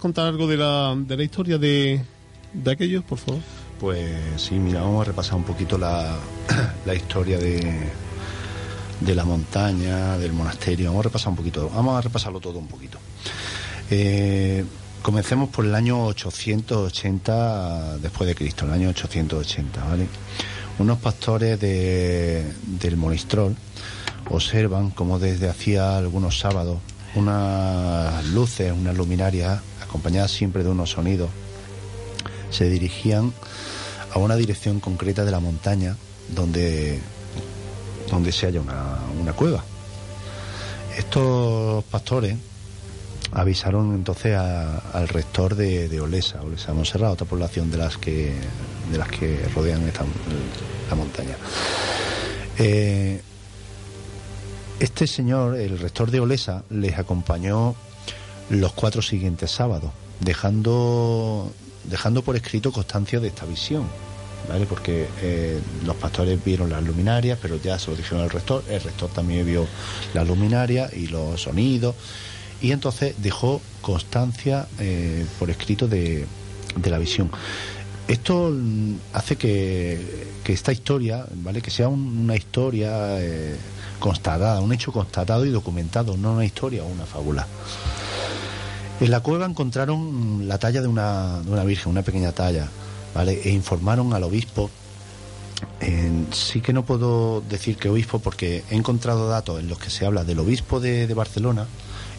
Miguel, 0.00 0.14
¿nos 0.14 0.14
puedes 0.14 0.14
contar 0.14 0.26
algo 0.26 0.46
de 0.46 0.56
la, 0.56 0.94
de 0.96 1.16
la 1.16 1.22
historia 1.22 1.58
de, 1.58 2.00
de 2.52 2.70
aquellos, 2.70 3.04
por 3.04 3.18
favor? 3.18 3.40
Pues 3.78 4.42
sí, 4.42 4.54
mira, 4.54 4.80
vamos 4.80 5.02
a 5.02 5.04
repasar 5.04 5.36
un 5.36 5.44
poquito 5.44 5.78
la, 5.78 6.16
la 6.86 6.94
historia 6.94 7.38
de, 7.38 7.90
de 9.00 9.14
la 9.14 9.24
montaña, 9.24 10.18
del 10.18 10.32
monasterio. 10.32 10.86
Vamos 10.90 11.00
a 11.00 11.08
repasar 11.08 11.30
un 11.30 11.36
poquito, 11.36 11.70
vamos 11.70 11.98
a 11.98 12.00
repasarlo 12.00 12.40
todo 12.40 12.58
un 12.58 12.66
poquito. 12.66 12.98
Eh, 13.90 14.64
comencemos 15.02 15.48
por 15.48 15.64
el 15.64 15.74
año 15.74 16.04
880 16.06 17.98
después 17.98 18.28
de 18.28 18.34
Cristo, 18.34 18.66
el 18.66 18.72
año 18.72 18.88
880, 18.90 19.84
¿vale? 19.84 20.06
Unos 20.78 20.98
pastores 20.98 21.60
de, 21.60 22.44
del 22.80 22.96
Monistrol 22.96 23.54
observan 24.30 24.90
como 24.90 25.18
desde 25.18 25.48
hacía 25.48 25.98
algunos 25.98 26.38
sábados 26.38 26.78
unas 27.14 28.24
luces, 28.26 28.72
unas 28.72 28.96
luminarias, 28.96 29.60
acompañadas 29.90 30.30
siempre 30.30 30.62
de 30.62 30.70
unos 30.70 30.90
sonidos, 30.90 31.30
se 32.50 32.70
dirigían 32.70 33.32
a 34.12 34.18
una 34.18 34.36
dirección 34.36 34.78
concreta 34.78 35.24
de 35.24 35.32
la 35.32 35.40
montaña 35.40 35.96
donde, 36.28 37.00
donde 38.08 38.30
se 38.30 38.46
halla 38.46 38.60
una, 38.60 38.98
una 39.20 39.32
cueva. 39.32 39.64
Estos 40.96 41.82
pastores 41.84 42.36
avisaron 43.32 43.94
entonces 43.94 44.36
al 44.36 45.08
rector 45.08 45.56
de, 45.56 45.88
de 45.88 46.00
Olesa, 46.00 46.40
Olesa 46.42 46.72
Monserrat, 46.72 47.12
otra 47.12 47.26
población 47.26 47.70
de 47.70 47.78
las 47.78 47.96
que 47.96 48.32
de 48.90 48.98
las 48.98 49.08
que 49.08 49.48
rodean 49.54 49.86
esta, 49.86 50.04
la 50.88 50.96
montaña. 50.96 51.36
Eh, 52.58 53.20
este 54.80 55.06
señor, 55.06 55.56
el 55.56 55.78
rector 55.78 56.10
de 56.10 56.20
Olesa, 56.20 56.64
les 56.70 56.98
acompañó 56.98 57.76
los 58.50 58.72
cuatro 58.72 59.00
siguientes 59.02 59.50
sábados, 59.50 59.90
dejando 60.20 61.50
dejando 61.84 62.22
por 62.22 62.36
escrito 62.36 62.70
constancia 62.72 63.20
de 63.20 63.28
esta 63.28 63.46
visión. 63.46 63.84
¿Vale? 64.48 64.64
Porque 64.66 65.06
eh, 65.20 65.60
los 65.84 65.94
pastores 65.96 66.42
vieron 66.42 66.70
las 66.70 66.82
luminarias, 66.82 67.38
pero 67.40 67.56
ya 67.62 67.78
se 67.78 67.90
lo 67.90 67.96
dijeron 67.96 68.24
al 68.24 68.30
rector. 68.30 68.64
El 68.68 68.80
rector 68.80 69.10
también 69.10 69.46
vio 69.46 69.66
las 70.14 70.26
luminarias 70.26 70.92
y 70.94 71.06
los 71.08 71.42
sonidos. 71.42 71.94
Y 72.60 72.72
entonces 72.72 73.14
dejó 73.18 73.60
constancia 73.82 74.66
eh, 74.78 75.24
por 75.38 75.50
escrito 75.50 75.86
de, 75.88 76.26
de 76.74 76.90
la 76.90 76.98
visión. 76.98 77.30
Esto 78.08 78.50
mm, 78.52 78.94
hace 79.12 79.36
que, 79.36 80.26
que 80.42 80.52
esta 80.54 80.72
historia, 80.72 81.26
¿vale? 81.34 81.60
Que 81.62 81.70
sea 81.70 81.88
un- 81.88 82.18
una 82.20 82.34
historia 82.34 83.20
eh, 83.20 83.56
constatada, 84.00 84.60
un 84.60 84.72
hecho 84.72 84.90
constatado 84.90 85.44
y 85.46 85.50
documentado, 85.50 86.16
no 86.16 86.32
una 86.32 86.44
historia 86.46 86.82
o 86.82 86.86
una 86.86 87.04
fábula. 87.06 87.46
En 89.00 89.10
la 89.10 89.20
cueva 89.20 89.46
encontraron 89.46 90.46
la 90.46 90.58
talla 90.58 90.82
de 90.82 90.88
una, 90.88 91.40
de 91.40 91.50
una 91.50 91.64
virgen, 91.64 91.90
una 91.90 92.02
pequeña 92.02 92.32
talla, 92.32 92.68
¿vale? 93.14 93.40
E 93.44 93.50
informaron 93.50 94.12
al 94.12 94.22
obispo. 94.24 94.70
En- 95.80 96.26
sí 96.32 96.60
que 96.60 96.72
no 96.72 96.84
puedo 96.84 97.42
decir 97.48 97.76
que 97.76 97.88
obispo 97.88 98.18
porque 98.18 98.62
he 98.70 98.74
encontrado 98.76 99.28
datos 99.28 99.60
en 99.60 99.68
los 99.68 99.78
que 99.78 99.90
se 99.90 100.04
habla 100.06 100.24
del 100.24 100.38
obispo 100.38 100.80
de, 100.80 101.06
de 101.06 101.14
Barcelona 101.14 101.66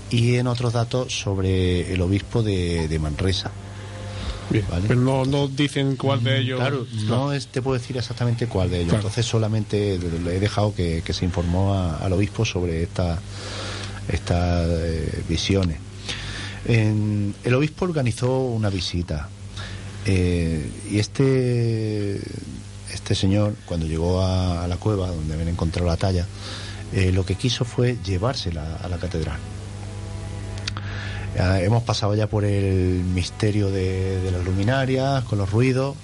y 0.09 0.35
en 0.35 0.47
otros 0.47 0.73
datos 0.73 1.13
sobre 1.19 1.93
el 1.93 2.01
obispo 2.01 2.43
de, 2.43 2.87
de 2.87 2.99
Manresa. 2.99 3.51
Bien, 4.49 4.65
Vale. 4.69 4.85
Pero 4.87 4.99
no, 4.99 5.23
no 5.25 5.47
dicen 5.47 5.95
cuál 5.95 6.23
de 6.23 6.39
ellos. 6.39 6.59
Claro, 6.59 6.85
no 7.05 7.31
es, 7.31 7.47
te 7.47 7.61
puedo 7.61 7.77
decir 7.79 7.95
exactamente 7.97 8.47
cuál 8.47 8.69
de 8.69 8.77
ellos. 8.77 8.89
Claro. 8.89 9.01
Entonces 9.07 9.25
solamente 9.25 9.97
le 9.97 10.35
he 10.35 10.39
dejado 10.39 10.73
que, 10.75 11.01
que 11.05 11.13
se 11.13 11.25
informó 11.25 11.73
a- 11.73 11.97
al 11.97 12.11
obispo 12.13 12.43
sobre 12.43 12.83
esta- 12.83 13.19
estas 14.09 14.67
eh, 14.69 15.23
visiones. 15.29 15.77
En- 16.65 17.33
el 17.43 17.53
obispo 17.55 17.85
organizó 17.85 18.39
una 18.45 18.69
visita 18.69 19.29
eh, 20.05 20.69
y 20.89 20.99
este 20.99 22.19
este 22.93 23.15
señor 23.15 23.55
cuando 23.65 23.85
llegó 23.87 24.21
a, 24.21 24.63
a 24.63 24.67
la 24.67 24.77
cueva 24.77 25.07
donde 25.07 25.33
habían 25.33 25.49
encontrado 25.49 25.87
la 25.87 25.97
talla 25.97 26.27
eh, 26.93 27.11
lo 27.11 27.25
que 27.25 27.35
quiso 27.35 27.63
fue 27.65 27.97
llevársela 28.05 28.75
a 28.83 28.87
la 28.89 28.97
catedral. 28.97 29.37
Ya 31.35 31.61
hemos 31.61 31.83
pasado 31.83 32.13
ya 32.15 32.27
por 32.27 32.43
el 32.43 33.01
misterio 33.13 33.71
de, 33.71 34.19
de 34.21 34.31
las 34.31 34.43
luminarias, 34.43 35.23
con 35.23 35.37
los 35.37 35.49
ruidos. 35.49 35.95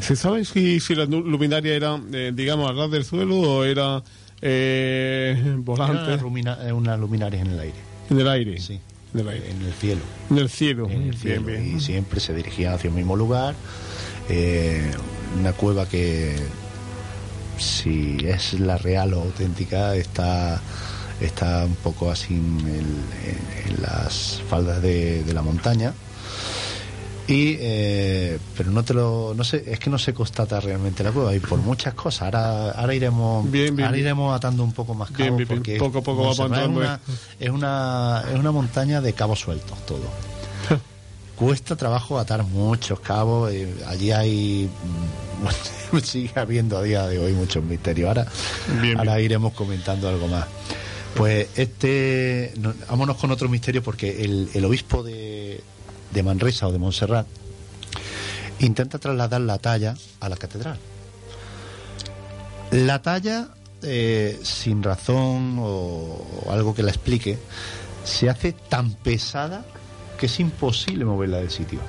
¿Se 0.00 0.16
sabe 0.16 0.44
si, 0.44 0.80
si 0.80 0.96
las 0.96 1.08
nu- 1.08 1.20
luminarias 1.20 1.76
eran, 1.76 2.08
eh, 2.12 2.32
digamos, 2.34 2.68
a 2.68 2.72
ras 2.72 2.90
del 2.90 3.04
suelo 3.04 3.36
o 3.38 3.64
era 3.64 4.02
eh, 4.40 5.40
lumina- 6.20 6.58
eh, 6.66 6.72
unas 6.72 6.98
luminarias 6.98 7.46
en 7.46 7.52
el 7.52 7.60
aire. 7.60 7.76
en 8.10 8.18
el 8.18 8.28
aire? 8.28 8.60
Sí. 8.60 8.80
En 9.14 9.20
el 9.20 9.28
aire. 9.28 9.50
En 9.50 9.62
el 9.62 9.72
cielo. 9.74 10.00
En 10.30 10.38
el 10.38 10.48
cielo. 10.50 10.86
En 10.86 10.92
el 10.92 10.98
bien, 11.10 11.14
cielo. 11.18 11.42
bien. 11.46 11.76
Y 11.76 11.80
siempre 11.80 12.20
se 12.20 12.34
dirigían 12.34 12.74
hacia 12.74 12.88
el 12.88 12.94
mismo 12.94 13.16
lugar. 13.16 13.54
Eh, 14.28 14.90
una 15.38 15.52
cueva 15.52 15.86
que, 15.88 16.36
si 17.58 18.16
es 18.24 18.54
la 18.60 18.78
real 18.78 19.14
o 19.14 19.20
auténtica, 19.22 19.94
está, 19.96 20.60
está 21.20 21.64
un 21.64 21.74
poco 21.76 22.10
así 22.10 22.34
en, 22.34 22.58
el- 22.60 23.68
en- 23.68 23.74
en 23.76 23.82
las 23.82 24.40
faldas 24.48 24.82
de, 24.82 25.22
de 25.24 25.32
la 25.32 25.42
montaña. 25.42 25.92
Y, 27.32 27.56
eh, 27.60 28.38
pero 28.56 28.70
no 28.70 28.84
te 28.84 28.92
lo, 28.94 29.32
no 29.34 29.42
sé, 29.44 29.64
es 29.66 29.78
que 29.78 29.88
no 29.88 29.98
se 29.98 30.12
constata 30.12 30.60
realmente 30.60 31.02
la 31.02 31.12
cueva 31.12 31.34
y 31.34 31.40
por 31.40 31.58
muchas 31.60 31.94
cosas. 31.94 32.22
Ahora, 32.22 32.70
ahora 32.72 32.94
iremos, 32.94 33.50
Bien, 33.50 33.74
bien, 33.74 33.86
ahora 33.86 33.98
iremos 33.98 34.36
atando 34.36 34.62
un 34.64 34.72
poco 34.72 34.94
más 34.94 35.10
cabos 35.10 35.36
Bien, 35.38 35.48
porque 35.48 35.76
Poco 35.78 35.98
a 35.98 36.02
poco 36.02 36.24
Montserrat 36.24 36.60
es 36.62 36.68
una, 36.68 37.00
es 37.40 37.50
una, 37.50 38.24
es 38.32 38.38
una 38.38 38.52
montaña 38.52 39.00
de 39.00 39.12
cabos 39.14 39.40
sueltos 39.40 39.78
todo. 39.86 40.02
Cuesta 41.36 41.74
trabajo 41.76 42.18
atar 42.18 42.42
muchos 42.44 43.00
cabos. 43.00 43.50
eh, 43.52 43.72
allí 43.86 44.12
hay. 44.12 44.68
mm, 45.92 45.98
sigue 46.04 46.32
habiendo 46.38 46.78
a 46.78 46.82
día 46.82 47.06
de 47.06 47.18
hoy 47.18 47.32
muchos 47.32 47.64
misterios. 47.64 48.08
Ahora, 48.08 48.26
ahora 48.98 49.20
iremos 49.20 49.52
comentando 49.54 50.08
algo 50.08 50.28
más. 50.28 50.46
Pues 51.16 51.48
este. 51.56 52.52
no- 52.58 52.74
vámonos 52.88 53.16
con 53.16 53.30
otro 53.30 53.48
misterio 53.48 53.82
porque 53.82 54.22
el, 54.24 54.50
el 54.54 54.64
obispo 54.64 55.02
de, 55.02 55.60
de 56.12 56.22
Manresa 56.22 56.68
o 56.68 56.72
de 56.72 56.78
Montserrat 56.78 57.26
intenta 58.60 58.98
trasladar 58.98 59.40
la 59.40 59.58
talla 59.58 59.96
a 60.20 60.28
la 60.28 60.36
catedral. 60.36 60.78
La 62.70 63.02
talla, 63.02 63.48
eh, 63.82 64.38
sin 64.42 64.82
razón 64.82 65.58
o, 65.58 66.44
o 66.46 66.52
algo 66.52 66.74
que 66.74 66.82
la 66.82 66.90
explique, 66.90 67.38
se 68.04 68.30
hace 68.30 68.52
tan 68.52 68.92
pesada 68.94 69.64
que 70.18 70.26
es 70.26 70.40
imposible 70.40 71.04
moverla 71.04 71.38
del 71.38 71.50
sitio. 71.50 71.80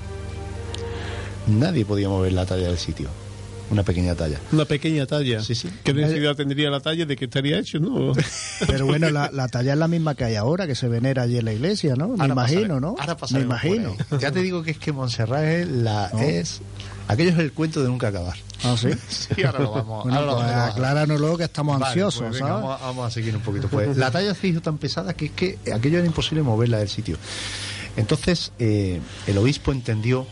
Nadie 1.48 1.86
podía 1.86 2.10
mover 2.10 2.34
la 2.34 2.46
talla 2.46 2.68
del 2.68 2.78
sitio. 2.78 3.10
Una 3.74 3.82
pequeña 3.82 4.14
talla. 4.14 4.40
Una 4.52 4.66
pequeña 4.66 5.08
talla. 5.08 5.42
Sí, 5.42 5.56
sí. 5.56 5.68
¿Qué 5.84 5.94
densidad 5.94 6.36
tendría 6.36 6.70
la 6.70 6.80
talla 6.80 7.08
de 7.08 7.16
que 7.16 7.26
estaría 7.26 7.58
hecho, 7.58 7.80
no? 7.80 8.14
Pero 8.68 8.86
bueno, 8.86 9.10
la, 9.10 9.32
la 9.34 9.48
talla 9.48 9.74
es 9.74 9.80
la 9.80 9.88
misma 9.88 10.14
que 10.14 10.26
hay 10.26 10.36
ahora, 10.36 10.68
que 10.68 10.76
se 10.76 10.88
venera 10.88 11.24
allí 11.24 11.40
en 11.40 11.46
la 11.46 11.54
iglesia, 11.54 11.96
¿no? 11.96 12.10
Me 12.10 12.22
Ahora 12.22 12.34
imagino, 12.34 12.80
¿no? 12.80 12.96
Ahora 13.00 13.18
Me 13.32 13.40
imagino. 13.40 13.98
Ya 14.20 14.32
te 14.32 14.44
digo 14.44 14.62
que 14.62 14.72
es 14.72 14.78
que 14.78 14.92
Montserrat 14.92 15.44
es 15.44 15.68
la 15.68 16.12
¿No? 16.14 16.20
es 16.20 16.62
aquello 17.08 17.32
es 17.32 17.40
el 17.40 17.52
cuento 17.52 17.82
de 17.82 17.88
nunca 17.88 18.10
acabar. 18.10 18.38
Ah, 18.64 18.76
sí. 18.78 18.90
Sí, 19.10 19.44
ahora 19.44 19.60
lo 19.60 19.72
vamos. 19.72 20.04
Bueno, 20.04 20.20
ahora 20.20 20.28
lo 20.28 20.36
pues 21.08 21.22
vamos 21.22 21.38
que 21.40 21.44
estamos 21.46 21.80
Vale, 21.80 21.88
ansiosos, 21.88 22.22
pues 22.22 22.34
venga, 22.34 22.48
¿sabes? 22.48 22.64
vamos, 22.64 22.82
a, 22.82 22.86
vamos 22.86 23.08
a 23.08 23.12
seguir 23.12 23.36
un 23.36 23.42
poquito. 23.42 23.68
Pues 23.70 23.98
la 23.98 24.12
talla 24.12 24.36
se 24.36 24.48
hizo 24.50 24.62
tan 24.62 24.78
pesada 24.78 25.16
que 25.16 25.26
es 25.26 25.32
que 25.32 25.58
aquello 25.74 25.98
era 25.98 26.06
imposible 26.06 26.44
moverla 26.44 26.78
del 26.78 26.90
sitio. 26.90 27.18
Entonces 27.98 28.52
eh, 28.60 29.02
el 29.26 29.38
obispo 29.40 29.72
entendió 29.72 30.28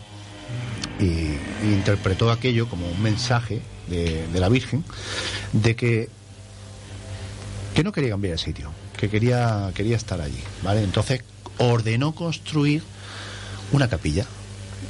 y, 1.02 1.06
y 1.06 1.74
interpretó 1.74 2.32
aquello 2.32 2.70
como 2.70 2.88
un 2.88 3.02
mensaje 3.02 3.62
de, 3.88 4.28
de 4.28 4.40
la 4.40 4.50
Virgen 4.50 4.84
de 5.52 5.76
que 5.76 6.10
que 7.74 7.84
no 7.84 7.92
quería 7.92 8.12
cambiar 8.12 8.34
el 8.34 8.40
sitio, 8.40 8.70
que 8.98 9.10
quería 9.10 9.72
quería 9.74 9.96
estar 9.96 10.22
allí, 10.22 10.42
¿vale? 10.64 10.84
Entonces 10.84 11.24
ordenó 11.58 12.14
construir 12.14 12.84
una 13.72 13.88
capilla 13.88 14.26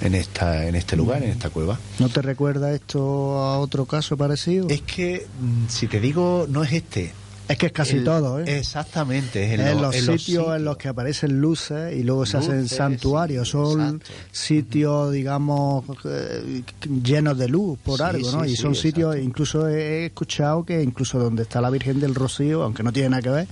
en 0.01 0.15
esta 0.15 0.67
en 0.67 0.75
este 0.75 0.95
lugar, 0.95 1.23
en 1.23 1.29
esta 1.29 1.49
cueva. 1.49 1.79
¿No 1.99 2.09
te 2.09 2.21
recuerda 2.21 2.73
esto 2.73 3.37
a 3.37 3.59
otro 3.59 3.85
caso 3.85 4.17
parecido? 4.17 4.67
Es 4.69 4.81
que 4.81 5.27
mm, 5.39 5.67
si 5.69 5.87
te 5.87 5.99
digo 5.99 6.47
no 6.49 6.63
es 6.63 6.73
este, 6.73 7.13
Es 7.51 7.57
que 7.57 7.65
es 7.67 7.71
casi 7.71 7.97
El- 7.97 8.03
todo, 8.03 8.39
¿eh? 8.39 8.57
Exactamente, 8.59 9.43
es 9.45 9.59
en, 9.59 9.67
en, 9.67 9.75
lo- 9.77 9.81
los, 9.83 9.95
en 9.95 10.17
sitios, 10.19 10.55
en 10.55 10.63
los 10.65 10.77
que 10.77 10.87
aparecen 10.87 11.39
luces 11.41 11.93
y 11.95 12.03
luego 12.03 12.25
se 12.25 12.37
hacen 12.37 12.67
santuarios. 12.67 13.49
son 13.49 13.79
exacto. 13.97 14.05
sitios, 14.31 15.11
digamos, 15.11 15.83
eh, 16.05 16.63
llenos 17.03 17.37
de 17.37 17.47
luz 17.47 17.77
por 17.79 17.97
Sí, 17.97 18.03
algo, 18.03 18.31
¿no? 18.31 18.43
sí, 18.43 18.51
y 18.51 18.55
sí, 18.55 18.61
son 18.61 18.75
sitios, 18.75 19.13
exacto. 19.15 19.27
incluso 19.29 19.67
he 19.67 20.05
escuchado 20.05 20.63
que 20.65 20.81
incluso 20.81 21.19
donde 21.19 21.43
está 21.43 21.61
la 21.61 21.69
Virgen 21.69 21.99
del 21.99 22.15
Rocío, 22.15 22.63
aunque 22.63 22.83
no 22.83 22.91
tiene 22.93 23.09
nada 23.09 23.21
que 23.21 23.29
ver, 23.29 23.47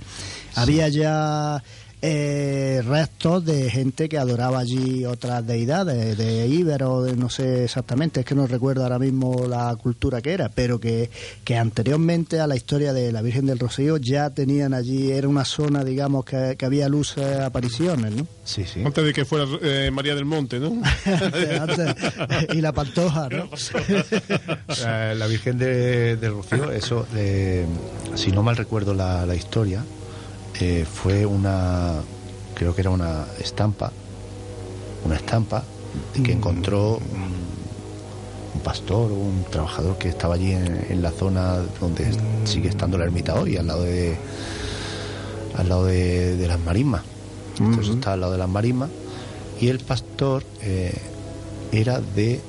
había 0.56 0.88
ya 0.88 1.62
eh, 2.02 2.82
restos 2.86 3.44
de 3.44 3.70
gente 3.70 4.08
que 4.08 4.18
adoraba 4.18 4.58
allí 4.60 5.04
otras 5.04 5.46
deidades, 5.46 6.16
de 6.16 6.46
íberos, 6.46 7.04
de 7.06 7.16
no 7.16 7.28
sé 7.28 7.64
exactamente, 7.64 8.20
es 8.20 8.26
que 8.26 8.34
no 8.34 8.46
recuerdo 8.46 8.82
ahora 8.84 8.98
mismo 8.98 9.46
la 9.46 9.74
cultura 9.76 10.20
que 10.22 10.32
era, 10.32 10.48
pero 10.48 10.80
que, 10.80 11.10
que 11.44 11.56
anteriormente 11.58 12.40
a 12.40 12.46
la 12.46 12.56
historia 12.56 12.92
de 12.92 13.12
la 13.12 13.22
Virgen 13.22 13.46
del 13.46 13.58
Rocío 13.58 13.96
ya 13.98 14.30
tenían 14.30 14.72
allí, 14.74 15.12
era 15.12 15.28
una 15.28 15.44
zona, 15.44 15.84
digamos, 15.84 16.24
que, 16.24 16.56
que 16.58 16.64
había 16.66 16.88
luces, 16.88 17.40
apariciones, 17.40 18.12
¿no? 18.14 18.26
Sí, 18.44 18.64
sí. 18.64 18.82
Antes 18.84 19.04
de 19.04 19.12
que 19.12 19.24
fuera 19.24 19.44
eh, 19.62 19.90
María 19.92 20.14
del 20.14 20.24
Monte, 20.24 20.58
¿no? 20.58 20.80
Antes- 21.04 21.94
y 22.54 22.60
la 22.60 22.72
pantoja, 22.72 23.28
¿no? 23.28 23.48
Eh, 24.86 25.14
la 25.16 25.26
Virgen 25.26 25.58
de, 25.58 26.16
de 26.16 26.28
Rocío, 26.28 26.70
eso, 26.70 27.06
eh, 27.14 27.66
si 28.14 28.30
no 28.32 28.42
mal 28.42 28.56
recuerdo 28.56 28.94
la, 28.94 29.26
la 29.26 29.34
historia, 29.34 29.84
eh, 30.60 30.84
fue 30.84 31.26
una, 31.26 31.94
creo 32.54 32.74
que 32.74 32.80
era 32.82 32.90
una 32.90 33.26
estampa, 33.40 33.92
una 35.04 35.16
estampa 35.16 35.64
que 36.22 36.32
encontró 36.32 36.98
un, 36.98 37.34
un 38.54 38.60
pastor 38.62 39.10
un 39.10 39.44
trabajador 39.50 39.96
que 39.98 40.08
estaba 40.08 40.34
allí 40.34 40.52
en, 40.52 40.86
en 40.88 41.02
la 41.02 41.10
zona 41.10 41.58
donde 41.80 42.06
sigue 42.44 42.68
estando 42.68 42.98
la 42.98 43.04
ermita 43.04 43.34
hoy, 43.34 43.56
al 43.56 43.66
lado 43.66 43.82
de, 43.82 44.16
al 45.56 45.68
lado 45.68 45.86
de, 45.86 46.36
de 46.36 46.48
las 46.48 46.60
marismas. 46.60 47.02
Entonces 47.58 47.94
está 47.94 48.14
al 48.14 48.20
lado 48.20 48.32
de 48.32 48.38
las 48.38 48.48
marismas 48.48 48.88
y 49.60 49.68
el 49.68 49.80
pastor 49.80 50.44
eh, 50.62 50.94
era 51.72 52.00
de 52.00 52.40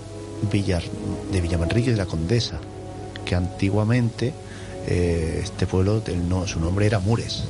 Villar, 0.52 0.84
de 1.32 1.42
Villamanrique 1.42 1.92
de 1.92 1.98
la 1.98 2.06
Condesa, 2.06 2.60
que 3.26 3.36
antiguamente 3.36 4.34
eh, 4.88 5.42
este 5.44 5.68
pueblo, 5.68 6.02
el 6.06 6.28
no, 6.30 6.48
su 6.48 6.60
nombre 6.60 6.86
era 6.86 7.00
Mures. 7.00 7.44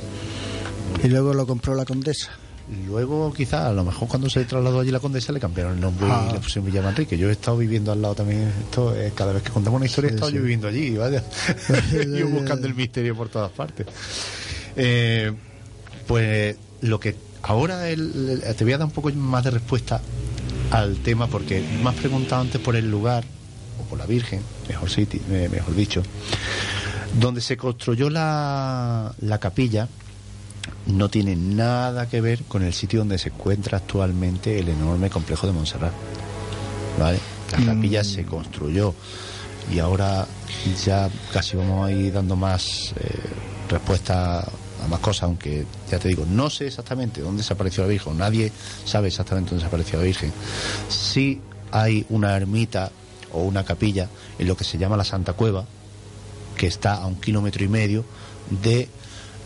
Y 1.02 1.08
luego 1.08 1.34
lo 1.34 1.46
compró 1.46 1.74
la 1.74 1.84
condesa. 1.84 2.30
Luego, 2.86 3.32
quizás, 3.34 3.64
a 3.66 3.72
lo 3.72 3.84
mejor 3.84 4.08
cuando 4.08 4.30
se 4.30 4.44
trasladó 4.44 4.80
allí 4.80 4.90
la 4.90 5.00
condesa 5.00 5.32
le 5.32 5.40
cambiaron 5.40 5.74
el 5.74 5.80
nombre 5.80 6.06
Ah. 6.08 6.28
y 6.30 6.32
le 6.34 6.38
pusieron 6.38 6.64
Villa 6.70 6.80
Manrique. 6.80 7.18
Yo 7.18 7.28
he 7.28 7.32
estado 7.32 7.58
viviendo 7.58 7.92
al 7.92 8.00
lado 8.00 8.14
también. 8.14 8.50
Esto, 8.64 8.94
eh, 8.96 9.12
cada 9.14 9.32
vez 9.32 9.42
que 9.42 9.50
contamos 9.50 9.78
una 9.78 9.86
historia, 9.86 10.08
he 10.08 10.10
Sí, 10.12 10.14
estado 10.14 10.30
sí. 10.30 10.36
yo 10.36 10.42
viviendo 10.42 10.68
allí, 10.68 10.96
vaya. 10.96 11.22
yo 12.18 12.28
buscando 12.28 12.66
el 12.66 12.74
misterio 12.74 13.16
por 13.16 13.28
todas 13.28 13.50
partes. 13.50 13.86
Eh, 14.76 15.32
pues 16.06 16.56
lo 16.82 16.98
que 17.00 17.16
ahora 17.42 17.88
el- 17.90 18.40
el- 18.44 18.54
te 18.54 18.64
voy 18.64 18.72
a 18.72 18.78
dar 18.78 18.86
un 18.86 18.92
poco 18.92 19.10
más 19.12 19.44
de 19.44 19.50
respuesta 19.50 20.00
al 20.70 20.96
tema 20.98 21.26
porque 21.26 21.62
me 21.82 21.90
has 21.90 21.96
preguntado 21.96 22.40
antes 22.42 22.60
por 22.60 22.76
el 22.76 22.90
lugar 22.90 23.24
o 23.80 23.88
por 23.88 23.98
la 23.98 24.06
Virgen, 24.06 24.40
mejor 24.68 24.88
eh, 24.96 25.48
mejor 25.50 25.74
dicho, 25.74 26.02
donde 27.20 27.40
se 27.40 27.56
construyó 27.56 28.08
la, 28.08 29.14
la 29.20 29.38
capilla 29.38 29.88
no 30.86 31.08
tiene 31.08 31.36
nada 31.36 32.08
que 32.08 32.20
ver 32.20 32.42
con 32.44 32.62
el 32.62 32.72
sitio 32.72 33.00
donde 33.00 33.18
se 33.18 33.28
encuentra 33.28 33.78
actualmente 33.78 34.58
el 34.58 34.68
enorme 34.68 35.10
complejo 35.10 35.46
de 35.46 35.52
Montserrat. 35.52 35.92
¿Vale? 36.98 37.18
La 37.52 37.74
capilla 37.74 38.02
se 38.02 38.24
construyó 38.24 38.94
y 39.72 39.78
ahora 39.78 40.26
ya 40.84 41.08
casi 41.32 41.56
vamos 41.56 41.86
a 41.86 41.92
ir 41.92 42.12
dando 42.12 42.34
más 42.34 42.94
eh, 42.98 43.18
respuesta 43.68 44.40
a 44.40 44.88
más 44.88 45.00
cosas, 45.00 45.24
aunque 45.24 45.64
ya 45.90 45.98
te 45.98 46.08
digo, 46.08 46.26
no 46.28 46.50
sé 46.50 46.66
exactamente 46.66 47.20
dónde 47.20 47.42
se 47.42 47.52
apareció 47.52 47.84
la 47.84 47.88
Virgen, 47.88 48.18
nadie 48.18 48.50
sabe 48.84 49.08
exactamente 49.08 49.50
dónde 49.50 49.62
se 49.62 49.68
apareció 49.68 49.98
la 49.98 50.04
Virgen. 50.04 50.32
Sí 50.88 51.40
hay 51.70 52.04
una 52.08 52.36
ermita 52.36 52.90
o 53.32 53.42
una 53.42 53.64
capilla 53.64 54.08
en 54.38 54.48
lo 54.48 54.56
que 54.56 54.64
se 54.64 54.78
llama 54.78 54.96
la 54.96 55.04
Santa 55.04 55.34
Cueva, 55.34 55.64
que 56.56 56.66
está 56.66 56.94
a 56.94 57.06
un 57.06 57.20
kilómetro 57.20 57.64
y 57.64 57.68
medio 57.68 58.04
de, 58.62 58.88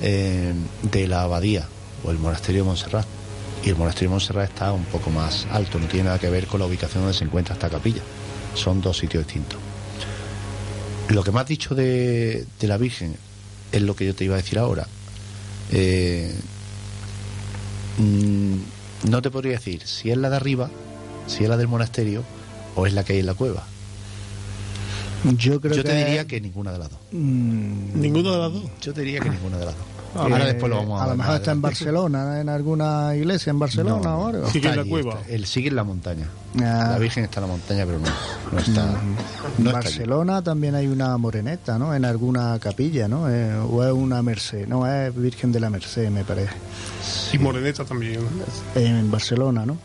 eh, 0.00 0.52
de 0.82 1.08
la 1.08 1.22
abadía 1.22 1.66
o 2.04 2.10
el 2.10 2.18
monasterio 2.18 2.62
de 2.62 2.66
Montserrat. 2.66 3.06
Y 3.64 3.70
el 3.70 3.76
monasterio 3.76 4.10
de 4.10 4.14
Montserrat 4.14 4.50
está 4.50 4.72
un 4.72 4.84
poco 4.84 5.10
más 5.10 5.46
alto, 5.50 5.78
no 5.78 5.86
tiene 5.86 6.04
nada 6.04 6.18
que 6.18 6.30
ver 6.30 6.46
con 6.46 6.60
la 6.60 6.66
ubicación 6.66 7.02
donde 7.02 7.16
se 7.16 7.24
encuentra 7.24 7.54
esta 7.54 7.70
capilla. 7.70 8.02
Son 8.54 8.80
dos 8.80 8.98
sitios 8.98 9.24
distintos. 9.24 9.58
Lo 11.08 11.22
que 11.22 11.32
me 11.32 11.40
has 11.40 11.46
dicho 11.46 11.74
de, 11.74 12.46
la 12.60 12.76
Virgen 12.76 13.16
es 13.72 13.82
lo 13.82 13.94
que 13.94 14.06
yo 14.06 14.14
te 14.14 14.24
iba 14.24 14.34
a 14.34 14.38
decir 14.38 14.58
ahora. 14.58 14.86
Eh, 15.72 16.34
mm, 17.98 18.56
no 19.10 19.22
te 19.22 19.30
podría 19.30 19.52
decir 19.52 19.82
si 19.84 20.10
es 20.10 20.16
la 20.16 20.30
de 20.30 20.36
arriba, 20.36 20.70
si 21.26 21.44
es 21.44 21.48
la 21.48 21.56
del 21.56 21.68
monasterio 21.68 22.24
o 22.74 22.86
es 22.86 22.92
la 22.92 23.04
que 23.04 23.14
hay 23.14 23.20
en 23.20 23.26
la 23.26 23.34
cueva. 23.34 23.66
Yo 25.36 25.60
creo 25.60 25.74
Yo 25.74 25.82
que 25.82 25.88
te 25.88 25.96
diría 26.04 26.26
que 26.26 26.40
ninguna 26.40 26.72
de 26.72 26.78
las 26.78 26.90
dos. 26.90 26.98
Mm, 27.12 28.00
Ninguno 28.00 28.32
de 28.32 28.38
las 28.38 28.52
dos. 28.52 28.62
Yo 28.80 28.92
te 28.94 29.00
diría 29.00 29.20
que 29.20 29.30
ninguna 29.30 29.58
de 29.58 29.66
las 29.66 29.74
dos. 29.74 29.84
eh, 29.84 30.18
Ahora 30.18 30.44
después 30.46 30.70
lo 30.70 30.76
vamos 30.76 31.00
a 31.00 31.04
a 31.04 31.08
lo 31.08 31.16
mejor 31.16 31.36
está 31.36 31.52
en. 31.52 31.60
Barcelona, 31.62 32.40
en 32.40 32.48
alguna 32.48 33.14
iglesia 33.16 33.50
en 33.50 33.58
Barcelona 33.58 34.00
No, 34.02 34.18
o 34.18 34.26
algo. 34.28 34.46
Sí. 34.46 34.52
Sigue 34.54 34.68
en 34.68 34.76
la 34.76 34.84
cueva. 34.84 35.14
está. 35.20 35.32
Él 35.32 35.46
sigue 35.46 35.68
en 35.68 35.76
la 35.76 35.84
montaña. 35.84 36.28
Ah. 36.58 36.88
La 36.92 36.98
Virgen 36.98 37.24
está 37.24 37.40
en 37.40 37.46
la 37.46 37.52
montaña, 37.52 37.84
pero 37.86 37.98
no, 37.98 38.06
no 38.52 38.58
está. 38.58 38.82
En 38.90 39.64
No 39.64 39.70
está. 39.70 39.72
Barcelona 39.72 40.42
también 40.42 40.74
hay 40.74 40.86
una 40.86 41.16
moreneta, 41.18 41.78
¿no? 41.78 41.94
En 41.94 42.04
alguna 42.04 42.58
capilla, 42.60 43.08
¿no? 43.08 43.28
Eh, 43.30 43.56
o 43.56 43.84
es 43.84 43.92
una 43.92 44.22
Merced, 44.22 44.66
no, 44.68 44.86
es 44.90 45.14
Virgen 45.14 45.50
de 45.52 45.60
la 45.60 45.70
Merced, 45.70 46.08
me 46.10 46.24
parece. 46.24 46.52
Y 47.32 47.38
Moreneta 47.38 47.84
también. 47.84 48.20
¿no? 48.22 48.80
En 48.80 49.10
Barcelona, 49.10 49.66
¿no? 49.66 49.76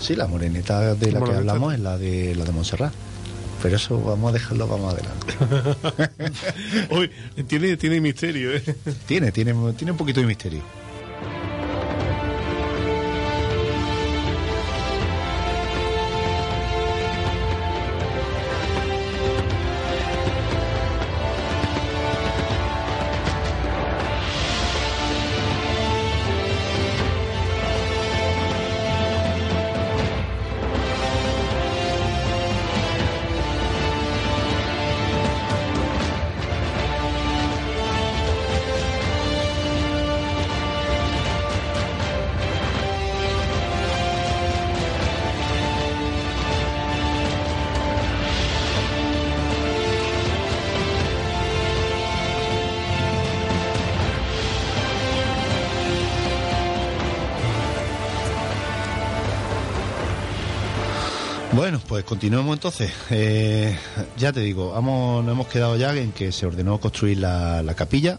Sí, 0.00 0.14
la 0.16 0.26
moreneta 0.26 0.94
de 0.94 1.06
la 1.12 1.12
que 1.12 1.18
Moreneta. 1.20 1.38
hablamos 1.38 1.74
es 1.74 1.80
la 1.80 1.96
de 1.96 2.34
la 2.34 2.44
de 2.44 2.52
Montserrat. 2.52 2.92
Pero 3.62 3.76
eso 3.76 4.00
vamos 4.02 4.30
a 4.30 4.32
dejarlo 4.32 4.66
vamos 4.66 4.94
adelante. 4.94 6.34
Hoy 6.90 7.10
tiene, 7.46 7.76
tiene 7.76 8.00
misterio, 8.00 8.54
¿eh? 8.56 8.62
tiene, 9.06 9.30
tiene, 9.30 9.54
tiene 9.74 9.92
un 9.92 9.96
poquito 9.96 10.20
de 10.20 10.26
misterio. 10.26 10.81
Bueno, 61.62 61.80
pues 61.86 62.02
continuemos 62.02 62.56
entonces. 62.56 62.90
Eh, 63.10 63.78
ya 64.18 64.32
te 64.32 64.40
digo, 64.40 64.72
vamos, 64.72 65.24
nos 65.24 65.32
hemos 65.32 65.46
quedado 65.46 65.76
ya 65.76 65.94
en 65.94 66.10
que 66.10 66.32
se 66.32 66.44
ordenó 66.44 66.80
construir 66.80 67.18
la, 67.18 67.62
la 67.62 67.74
capilla 67.74 68.18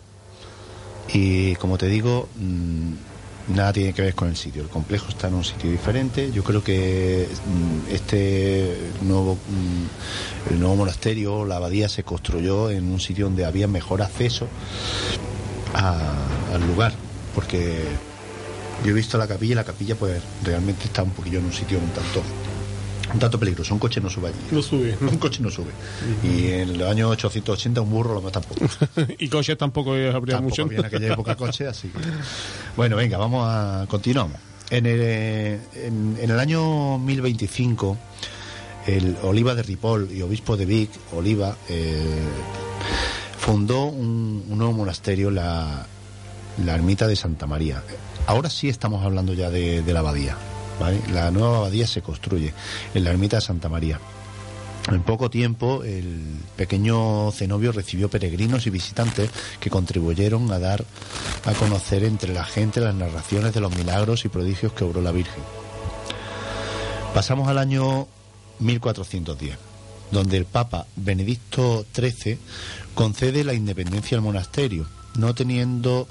y 1.11 1.53
como 1.55 1.77
te 1.77 1.87
digo, 1.87 2.29
mm, 2.37 3.53
nada 3.53 3.73
tiene 3.73 3.91
que 3.91 4.01
ver 4.01 4.15
con 4.15 4.29
el 4.29 4.37
sitio. 4.37 4.61
El 4.61 4.69
complejo 4.69 5.09
está 5.09 5.27
en 5.27 5.33
un 5.33 5.43
sitio 5.43 5.69
diferente. 5.69 6.31
Yo 6.31 6.41
creo 6.41 6.63
que 6.63 7.27
mm, 7.27 7.93
este 7.93 8.77
nuevo, 9.01 9.35
mm, 9.35 10.53
el 10.53 10.59
nuevo 10.61 10.77
monasterio, 10.77 11.43
la 11.43 11.57
abadía, 11.57 11.89
se 11.89 12.05
construyó 12.05 12.69
en 12.69 12.89
un 12.93 13.01
sitio 13.01 13.25
donde 13.25 13.43
había 13.43 13.67
mejor 13.67 14.03
acceso 14.03 14.47
al 15.73 16.65
lugar, 16.65 16.93
porque 17.35 17.83
yo 18.85 18.91
he 18.91 18.93
visto 18.93 19.17
la 19.17 19.27
capilla 19.27 19.51
y 19.51 19.55
la 19.55 19.65
capilla 19.65 19.95
pues 19.95 20.21
realmente 20.45 20.85
está 20.85 21.03
un 21.03 21.11
poquillo 21.11 21.39
en 21.39 21.45
un 21.45 21.53
sitio 21.53 21.77
un 21.77 21.89
tanto 21.89 22.23
un 23.11 23.19
tanto 23.19 23.39
peligroso, 23.39 23.73
un 23.73 23.79
coche 23.79 23.99
no 23.99 24.09
sube 24.09 24.29
allí. 24.29 24.37
No 24.51 24.61
sube. 24.61 24.95
Un 25.01 25.17
coche 25.17 25.41
no 25.41 25.49
sube. 25.49 25.71
Y 26.23 26.47
en 26.51 26.77
los 26.77 26.89
años 26.89 27.11
880 27.11 27.81
un 27.81 27.89
burro 27.89 28.13
lo 28.13 28.21
mata 28.21 28.39
tampoco. 28.41 28.65
y 29.19 29.27
coches 29.27 29.57
tampoco 29.57 29.91
habría 29.91 30.11
Tampoco 30.13 30.41
mucho. 30.43 30.61
había 30.63 30.79
en 30.79 30.85
aquella 30.85 31.13
época 31.13 31.35
coche, 31.37 31.67
así 31.67 31.89
que... 31.89 31.99
Bueno, 32.77 32.95
venga, 32.95 33.17
vamos 33.17 33.45
a... 33.47 33.85
Continuamos. 33.89 34.37
En 34.69 34.85
el, 34.85 35.01
en, 35.01 36.17
en 36.19 36.31
el 36.31 36.39
año 36.39 36.97
1025, 36.97 37.97
el 38.87 39.17
Oliva 39.23 39.53
de 39.53 39.63
Ripoll 39.63 40.09
y 40.11 40.21
obispo 40.21 40.55
de 40.57 40.65
Vic, 40.65 40.89
Oliva, 41.15 41.55
eh, 41.69 42.01
fundó 43.37 43.85
un, 43.85 44.45
un 44.49 44.57
nuevo 44.57 44.73
monasterio, 44.73 45.29
la, 45.29 45.85
la 46.65 46.73
ermita 46.75 47.05
de 47.07 47.15
Santa 47.15 47.45
María. 47.45 47.83
Ahora 48.25 48.49
sí 48.49 48.69
estamos 48.69 49.03
hablando 49.05 49.33
ya 49.33 49.49
de, 49.49 49.83
de 49.83 49.93
la 49.93 49.99
abadía. 49.99 50.35
La 51.11 51.31
nueva 51.31 51.57
abadía 51.57 51.87
se 51.87 52.01
construye 52.01 52.53
en 52.93 53.03
la 53.03 53.11
ermita 53.11 53.37
de 53.37 53.41
Santa 53.41 53.69
María. 53.69 53.99
En 54.91 55.01
poco 55.01 55.29
tiempo, 55.29 55.83
el 55.83 56.19
pequeño 56.57 57.31
cenobio 57.31 57.71
recibió 57.71 58.09
peregrinos 58.09 58.67
y 58.67 58.69
visitantes 58.69 59.29
que 59.61 59.69
contribuyeron 59.69 60.51
a 60.51 60.59
dar 60.59 60.83
a 61.45 61.53
conocer 61.53 62.03
entre 62.03 62.33
la 62.33 62.43
gente 62.43 62.81
las 62.81 62.93
narraciones 62.93 63.53
de 63.53 63.61
los 63.61 63.75
milagros 63.77 64.25
y 64.25 64.29
prodigios 64.29 64.73
que 64.73 64.83
obró 64.83 65.01
la 65.01 65.13
Virgen. 65.13 65.41
Pasamos 67.13 67.47
al 67.47 67.59
año 67.59 68.07
1410, 68.59 69.57
donde 70.11 70.35
el 70.35 70.45
Papa 70.45 70.85
Benedicto 70.97 71.85
XIII 71.95 72.37
concede 72.93 73.45
la 73.45 73.53
independencia 73.53 74.17
al 74.17 74.23
monasterio, 74.23 74.85
no 75.17 75.33
teniendo 75.33 76.09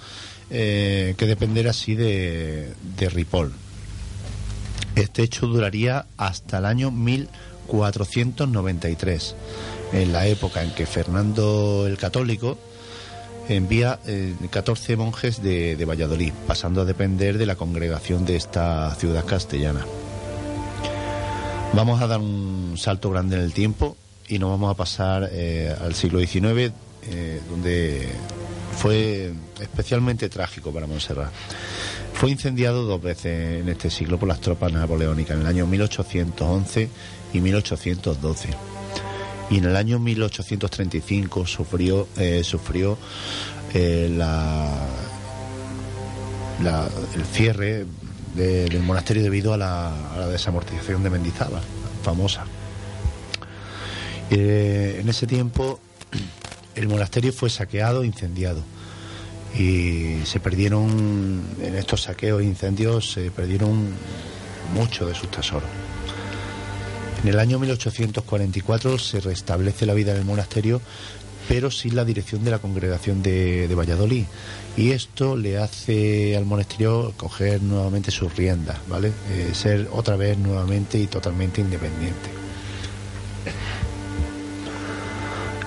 eh, 0.48 1.14
que 1.18 1.26
depender 1.26 1.68
así 1.68 1.94
de 1.94 2.74
Ripoll. 2.98 3.52
Este 4.96 5.22
hecho 5.22 5.46
duraría 5.46 6.06
hasta 6.16 6.58
el 6.58 6.66
año 6.66 6.90
1493, 6.90 9.34
en 9.92 10.12
la 10.12 10.26
época 10.26 10.62
en 10.62 10.74
que 10.74 10.86
Fernando 10.86 11.86
el 11.86 11.96
Católico 11.96 12.58
envía 13.48 13.98
eh, 14.06 14.34
14 14.50 14.96
monjes 14.96 15.42
de, 15.42 15.76
de 15.76 15.84
Valladolid, 15.84 16.32
pasando 16.46 16.82
a 16.82 16.84
depender 16.84 17.38
de 17.38 17.46
la 17.46 17.56
congregación 17.56 18.24
de 18.24 18.36
esta 18.36 18.94
ciudad 18.94 19.24
castellana. 19.24 19.84
Vamos 21.74 22.02
a 22.02 22.06
dar 22.06 22.20
un 22.20 22.74
salto 22.76 23.10
grande 23.10 23.36
en 23.36 23.42
el 23.42 23.54
tiempo 23.54 23.96
y 24.28 24.38
nos 24.38 24.50
vamos 24.50 24.70
a 24.70 24.74
pasar 24.74 25.30
eh, 25.32 25.74
al 25.80 25.94
siglo 25.94 26.20
XIX, 26.20 26.72
eh, 27.06 27.40
donde 27.48 28.08
fue 28.76 29.32
especialmente 29.60 30.28
trágico 30.28 30.70
para 30.70 30.86
Montserrat. 30.86 31.32
Fue 32.22 32.30
incendiado 32.30 32.84
dos 32.84 33.02
veces 33.02 33.62
en 33.62 33.68
este 33.68 33.90
siglo 33.90 34.16
por 34.16 34.28
las 34.28 34.40
tropas 34.40 34.72
napoleónicas, 34.72 35.34
en 35.34 35.40
el 35.42 35.48
año 35.48 35.66
1811 35.66 36.88
y 37.32 37.40
1812. 37.40 38.48
Y 39.50 39.58
en 39.58 39.64
el 39.64 39.74
año 39.74 39.98
1835 39.98 41.44
sufrió, 41.48 42.06
eh, 42.16 42.44
sufrió 42.44 42.96
eh, 43.74 44.08
la, 44.16 44.68
el 47.16 47.24
cierre, 47.24 47.86
de- 48.36 48.66
del 48.68 48.84
monasterio 48.84 49.24
debido 49.24 49.52
a 49.52 49.56
la, 49.56 50.12
a 50.14 50.18
la 50.18 50.28
desamortización 50.28 51.02
de 51.02 51.10
Mendizábal, 51.10 51.64
famosa. 52.04 52.44
Eh, 54.30 54.98
en 55.00 55.08
ese 55.08 55.26
tiempo 55.26 55.80
el 56.76 56.86
monasterio 56.86 57.32
fue 57.32 57.50
saqueado 57.50 58.04
e 58.04 58.06
incendiado 58.06 58.62
y 59.58 60.24
se 60.24 60.40
perdieron 60.40 61.42
en 61.60 61.74
estos 61.76 62.02
saqueos 62.02 62.40
e 62.40 62.44
incendios 62.44 63.12
se 63.12 63.30
perdieron 63.30 63.90
mucho 64.74 65.06
de 65.06 65.14
sus 65.14 65.30
tesoros. 65.30 65.68
En 67.22 67.28
el 67.28 67.38
año 67.38 67.58
1844 67.58 68.98
se 68.98 69.20
restablece 69.20 69.86
la 69.86 69.94
vida 69.94 70.14
del 70.14 70.24
monasterio, 70.24 70.80
pero 71.48 71.70
sin 71.70 71.94
la 71.94 72.04
dirección 72.04 72.44
de 72.44 72.50
la 72.50 72.58
congregación 72.58 73.22
de, 73.22 73.68
de 73.68 73.74
Valladolid. 73.74 74.24
Y 74.76 74.90
esto 74.90 75.36
le 75.36 75.58
hace 75.58 76.36
al 76.36 76.46
monasterio 76.46 77.12
coger 77.16 77.62
nuevamente 77.62 78.10
sus 78.10 78.34
riendas, 78.34 78.78
¿vale? 78.88 79.12
Eh, 79.30 79.50
ser 79.52 79.88
otra 79.92 80.16
vez 80.16 80.38
nuevamente 80.38 80.98
y 80.98 81.06
totalmente 81.06 81.60
independiente. 81.60 82.30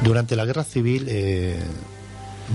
Durante 0.04 0.36
la 0.36 0.46
guerra 0.46 0.64
civil 0.64 1.06
eh, 1.08 1.58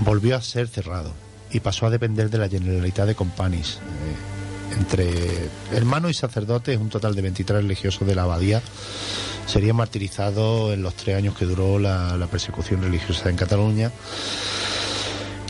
volvió 0.03 0.35
a 0.35 0.41
ser 0.41 0.67
cerrado 0.67 1.13
y 1.51 1.59
pasó 1.59 1.85
a 1.85 1.89
depender 1.89 2.29
de 2.29 2.37
la 2.37 2.49
Generalitat 2.49 3.07
de 3.07 3.15
Companys. 3.15 3.79
Eh, 3.79 4.77
entre 4.77 5.49
hermanos 5.73 6.11
y 6.11 6.13
sacerdotes, 6.13 6.79
un 6.79 6.89
total 6.89 7.13
de 7.13 7.21
23 7.21 7.61
religiosos 7.61 8.07
de 8.07 8.15
la 8.15 8.23
abadía 8.23 8.61
serían 9.45 9.75
martirizados 9.75 10.73
en 10.73 10.81
los 10.81 10.93
tres 10.95 11.17
años 11.17 11.35
que 11.35 11.45
duró 11.45 11.77
la, 11.77 12.15
la 12.15 12.27
persecución 12.27 12.81
religiosa 12.81 13.29
en 13.29 13.35
Cataluña 13.35 13.91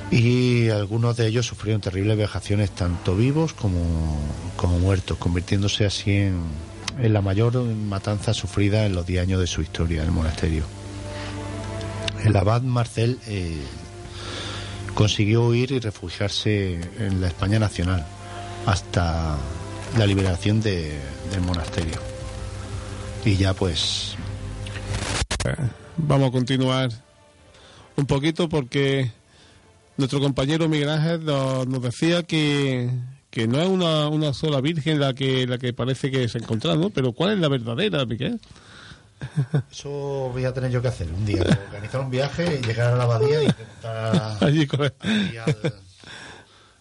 y 0.10 0.70
algunos 0.70 1.16
de 1.18 1.28
ellos 1.28 1.46
sufrieron 1.46 1.82
terribles 1.82 2.18
vejaciones, 2.18 2.72
tanto 2.72 3.16
vivos 3.16 3.54
como, 3.54 4.20
como 4.58 4.80
muertos, 4.80 5.18
convirtiéndose 5.18 5.86
así 5.86 6.12
en, 6.12 6.42
en 7.00 7.14
la 7.14 7.22
mayor 7.22 7.64
matanza 7.64 8.34
sufrida 8.34 8.86
en 8.86 8.94
los 8.94 9.06
10 9.06 9.22
años 9.22 9.40
de 9.40 9.48
su 9.48 9.62
historia 9.62 10.02
en 10.02 10.08
el 10.08 10.12
monasterio. 10.12 10.64
El 12.26 12.36
abad 12.36 12.62
Marcel 12.62 13.20
eh, 13.28 13.64
consiguió 14.96 15.44
huir 15.48 15.72
y 15.72 15.80
refugiarse 15.80 16.80
en 17.00 17.22
la 17.22 17.28
España 17.28 17.60
nacional 17.60 18.06
hasta 18.66 19.38
la 19.98 20.06
liberación 20.06 20.62
de- 20.62 21.00
del 21.32 21.42
monasterio. 21.42 22.00
Y 23.26 23.36
ya 23.36 23.54
pues 23.54 24.16
Vamos 25.98 26.30
a 26.30 26.32
continuar 26.32 26.90
un 27.96 28.06
poquito 28.06 28.48
porque 28.50 29.12
nuestro 29.98 30.20
compañero 30.20 30.68
Miguel 30.70 30.90
Ángel 30.90 31.26
nos, 31.26 31.82
decía 31.82 32.24
que, 32.24 32.90
que 33.30 33.48
no 33.48 33.60
es 33.60 33.68
una, 33.68 34.08
una 34.08 34.34
sola 34.34 34.62
virgen 34.62 35.00
la 35.00 35.14
que 35.14 35.46
la 35.48 35.58
que 35.58 35.74
parece 35.74 36.10
que 36.12 36.28
se 36.28 36.38
encontró, 36.40 36.76
¿no? 36.76 36.90
Pero 36.90 37.12
¿cuál 37.14 37.34
es 37.34 37.40
la 37.40 37.50
verdadera, 37.50 38.06
Miguel? 38.06 38.40
Eso 39.72 39.90
voy 40.32 40.46
a 40.46 40.54
tener 40.54 40.72
yo 40.72 40.82
que 40.82 40.88
hacer 40.90 41.08
un 41.12 41.26
día, 41.26 41.42
organizar 41.68 42.02
un 42.02 42.10
viaje 42.10 42.60
y 42.62 42.66
llegar 42.66 42.94
a 42.94 42.96
la 42.96 43.04
abadía 43.04 43.42
y 43.44 43.46
intentar 43.46 44.38
Allí 44.44 44.68
al, 44.72 45.74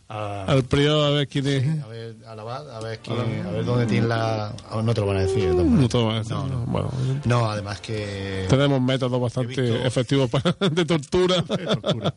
a- 0.08 0.44
al 0.44 0.64
prior 0.64 1.06
a 1.06 1.10
ver 1.10 1.28
quién 1.28 1.46
es. 1.46 1.82
a 1.84 1.86
ver 1.86 2.16
al 2.26 2.40
abad, 2.40 2.76
a 2.76 2.80
ver 2.80 2.98
quién, 2.98 3.46
a 3.46 3.50
ver 3.50 3.64
dónde 3.64 3.86
tiene 3.86 4.08
la 4.08 4.52
no 4.82 4.92
te 4.94 5.00
lo 5.00 5.06
van 5.06 5.18
a 5.18 5.20
decir 5.20 5.44
de 5.50 5.54
No, 5.54 5.64
maneras. 5.64 5.88
todo 5.90 6.06
va 6.06 6.18
a 6.18 6.24
ser, 6.24 6.36
No, 6.36 6.46
no. 6.48 6.58
Bueno, 6.66 6.90
No, 7.24 7.48
además 7.50 7.80
que 7.80 8.46
tenemos 8.48 8.80
métodos 8.80 9.20
bastante 9.20 9.60
visto- 9.62 9.86
efectivos 9.86 10.28
para, 10.30 10.52
de 10.70 10.84
tortura. 10.84 11.42
tortura. 11.42 12.14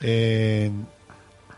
Eh, 0.00 0.70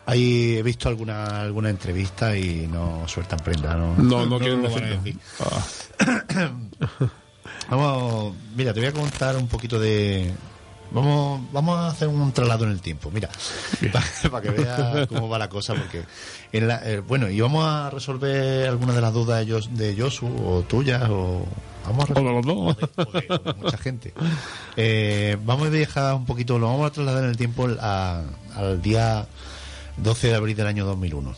ahí 0.07 0.57
he 0.57 0.63
visto 0.63 0.89
alguna 0.89 1.41
alguna 1.43 1.69
entrevista 1.69 2.35
y 2.37 2.67
no 2.69 3.07
sueltan 3.07 3.41
prenda, 3.41 3.75
no, 3.75 3.95
No, 3.97 4.25
no 4.25 4.39
quieren 4.39 4.63
lo 4.63 4.71
van 4.71 4.85
a 4.85 4.87
decirlo. 4.87 5.03
decir. 5.03 5.19
Ah, 5.41 6.51
Vamos, 7.71 8.35
mira, 8.55 8.73
te 8.75 8.81
voy 8.81 8.89
a 8.89 8.93
contar 8.93 9.37
un 9.37 9.47
poquito 9.49 9.79
de. 9.79 10.33
Vamos, 10.93 11.41
vamos 11.53 11.77
a 11.79 11.89
hacer 11.89 12.07
un 12.07 12.31
traslado 12.33 12.65
en 12.65 12.71
el 12.71 12.81
tiempo, 12.81 13.11
mira, 13.13 13.29
para, 14.31 14.41
que 14.41 14.51
veas 14.51 15.09
cómo 15.09 15.29
va 15.29 15.37
la 15.37 15.49
cosa, 15.49 15.75
porque 15.75 16.05
en 16.53 16.69
la- 16.69 16.81
eh, 16.89 17.01
bueno, 17.01 17.29
y 17.29 17.41
vamos 17.41 17.67
a 17.67 17.91
resolver 17.91 18.69
algunas 18.69 18.95
de 18.95 19.01
las 19.03 19.13
dudas 19.13 19.45
de, 19.45 19.53
Jos- 19.53 19.71
de 19.75 19.97
Josu 20.01 20.27
o 20.29 20.63
tuyas 20.63 21.03
o 21.11 21.45
vamos 21.87 22.09
a 22.09 22.13
o 22.15 22.23
los 22.23 22.47
dos. 22.47 22.77
mucha 23.57 23.79
gente. 23.79 24.15
Eh, 24.77 25.37
vamos 25.45 25.67
a 25.67 25.71
viajar 25.71 26.15
un 26.15 26.25
poquito, 26.25 26.57
lo 26.57 26.67
vamos 26.69 26.87
a 26.89 26.93
trasladar 26.93 27.25
en 27.25 27.31
el 27.31 27.37
tiempo 27.37 27.69
a- 27.81 28.23
al 28.55 28.81
día 28.81 29.27
12 29.97 30.29
de 30.29 30.35
abril 30.37 30.57
del 30.57 30.69
año 30.69 30.87
2001. 30.87 31.35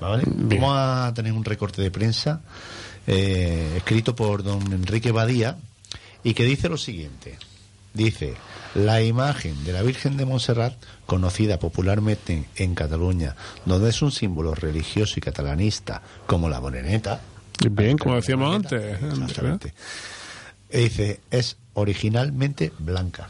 ¿vale? 0.00 0.22
Bien. 0.26 0.62
Vamos 0.62 0.78
a 0.78 1.12
tener 1.14 1.32
un 1.32 1.44
recorte 1.44 1.82
de 1.82 1.90
prensa 1.90 2.40
eh, 3.08 3.74
escrito 3.76 4.14
por 4.14 4.44
don 4.44 4.72
Enrique 4.72 5.10
Badía 5.10 5.56
y 6.22 6.34
que 6.34 6.44
dice 6.44 6.68
lo 6.68 6.76
siguiente. 6.76 7.38
Dice, 7.94 8.34
la 8.74 9.02
imagen 9.02 9.64
de 9.64 9.72
la 9.72 9.82
Virgen 9.82 10.16
de 10.16 10.26
Montserrat, 10.26 10.74
conocida 11.06 11.58
popularmente 11.58 12.44
en 12.54 12.74
Cataluña, 12.74 13.34
donde 13.64 13.90
es 13.90 14.02
un 14.02 14.12
símbolo 14.12 14.54
religioso 14.54 15.14
y 15.16 15.22
catalanista 15.22 16.02
como 16.26 16.48
la 16.48 16.60
moreneta, 16.60 17.20
Bien, 17.70 17.98
como 17.98 18.14
decíamos 18.14 18.54
antes. 18.54 19.02
Exactamente. 19.02 19.74
Y 20.70 20.78
dice, 20.78 21.20
es 21.30 21.56
originalmente 21.74 22.72
blanca. 22.78 23.28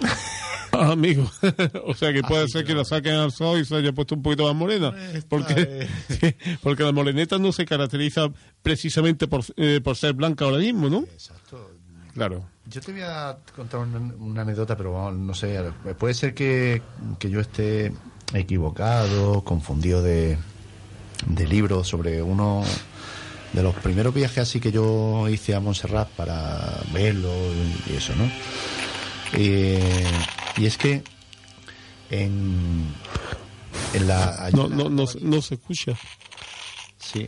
Amigo. 0.92 1.30
o 1.86 1.94
sea 1.94 2.12
que 2.12 2.22
puede 2.22 2.48
ser 2.48 2.64
que 2.64 2.74
la 2.74 2.84
saquen 2.84 3.14
al 3.14 3.32
sol 3.32 3.60
y 3.60 3.64
se 3.64 3.76
haya 3.76 3.92
puesto 3.92 4.14
un 4.14 4.22
poquito 4.22 4.44
más 4.44 4.54
morena. 4.54 4.92
Esta 5.12 5.28
Porque, 5.28 5.88
porque 6.62 6.82
la 6.82 6.92
moreneta 6.92 7.38
no 7.38 7.52
se 7.52 7.64
caracteriza 7.64 8.30
precisamente 8.62 9.26
por, 9.26 9.44
eh, 9.56 9.80
por 9.82 9.96
ser 9.96 10.14
blanca 10.14 10.44
ahora 10.44 10.58
mismo, 10.58 10.88
¿no? 10.88 11.00
Exacto. 11.00 11.72
Claro. 12.14 12.44
Yo 12.66 12.80
te 12.80 12.92
voy 12.92 13.02
a 13.02 13.36
contar 13.54 13.80
una, 13.80 13.98
una 13.98 14.42
anécdota, 14.42 14.76
pero 14.76 14.92
vamos, 14.92 15.14
no 15.14 15.34
sé, 15.34 15.58
puede 15.98 16.14
ser 16.14 16.34
que, 16.34 16.82
que 17.18 17.30
yo 17.30 17.40
esté 17.40 17.92
equivocado, 18.34 19.42
confundido 19.42 20.02
de, 20.02 20.36
de 21.26 21.46
libros 21.46 21.88
sobre 21.88 22.22
uno 22.22 22.62
de 23.52 23.62
los 23.62 23.74
primeros 23.76 24.12
viajes 24.12 24.38
así 24.38 24.60
que 24.60 24.70
yo 24.70 25.28
hice 25.28 25.54
a 25.54 25.60
Montserrat 25.60 26.08
para 26.10 26.80
verlo 26.92 27.32
y 27.90 27.96
eso, 27.96 28.12
¿no? 28.16 28.30
Y, 29.38 29.78
y 30.58 30.66
es 30.66 30.76
que 30.78 31.02
en, 32.10 32.92
en 33.94 34.06
la... 34.08 34.50
No, 34.52 34.68
no, 34.68 34.88
no, 34.88 35.06
se- 35.06 35.20
no 35.20 35.40
se 35.42 35.54
escucha. 35.54 35.92
Sí. 36.98 37.26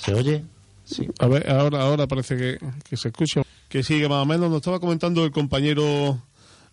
¿Se 0.00 0.14
oye? 0.14 0.44
Sí. 0.84 1.08
A 1.18 1.26
ver, 1.26 1.50
ahora, 1.50 1.82
ahora 1.82 2.06
parece 2.06 2.36
que, 2.36 2.58
que 2.88 2.96
se 2.96 3.08
escucha. 3.08 3.42
Que 3.68 3.82
sigue 3.82 4.08
más 4.08 4.22
o 4.22 4.26
menos. 4.26 4.48
Nos 4.50 4.58
estaba 4.58 4.80
comentando 4.80 5.24
el 5.24 5.30
compañero 5.32 6.20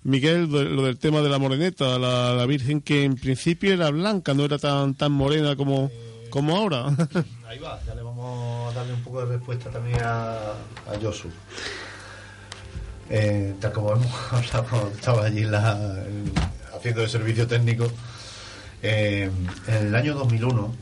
Miguel 0.04 0.50
lo 0.52 0.84
del 0.84 0.98
tema 0.98 1.22
de 1.22 1.30
la 1.30 1.38
moreneta, 1.40 1.98
la, 1.98 2.34
la 2.34 2.46
Virgen 2.46 2.82
que 2.82 3.04
en 3.04 3.16
principio 3.16 3.74
era 3.74 3.90
blanca, 3.92 4.34
no 4.34 4.44
era 4.46 4.58
tan 4.58 4.96
tan 4.96 5.12
morena 5.12 5.56
como, 5.56 5.90
como 6.30 6.58
ahora. 6.58 6.88
Ahí 7.48 7.60
va, 7.60 7.80
ya 7.86 7.96
le 7.96 8.02
vamos 8.02 8.72
a 8.72 8.76
darle 8.76 8.94
un 8.94 9.04
poco 9.04 9.26
de 9.26 9.38
respuesta 9.38 9.70
también 9.70 9.98
a, 10.02 10.34
a 10.52 11.00
Josu. 11.02 11.30
Eh, 13.14 13.56
tal 13.60 13.74
como 13.74 13.92
hemos 13.92 14.34
hablado 14.54 14.90
estaba 14.96 15.26
allí 15.26 15.44
haciendo 16.74 17.04
el 17.04 17.10
servicio 17.10 17.46
técnico, 17.46 17.92
eh, 18.82 19.30
en 19.68 19.88
el 19.88 19.94
año 19.94 20.16
2001 20.16 20.74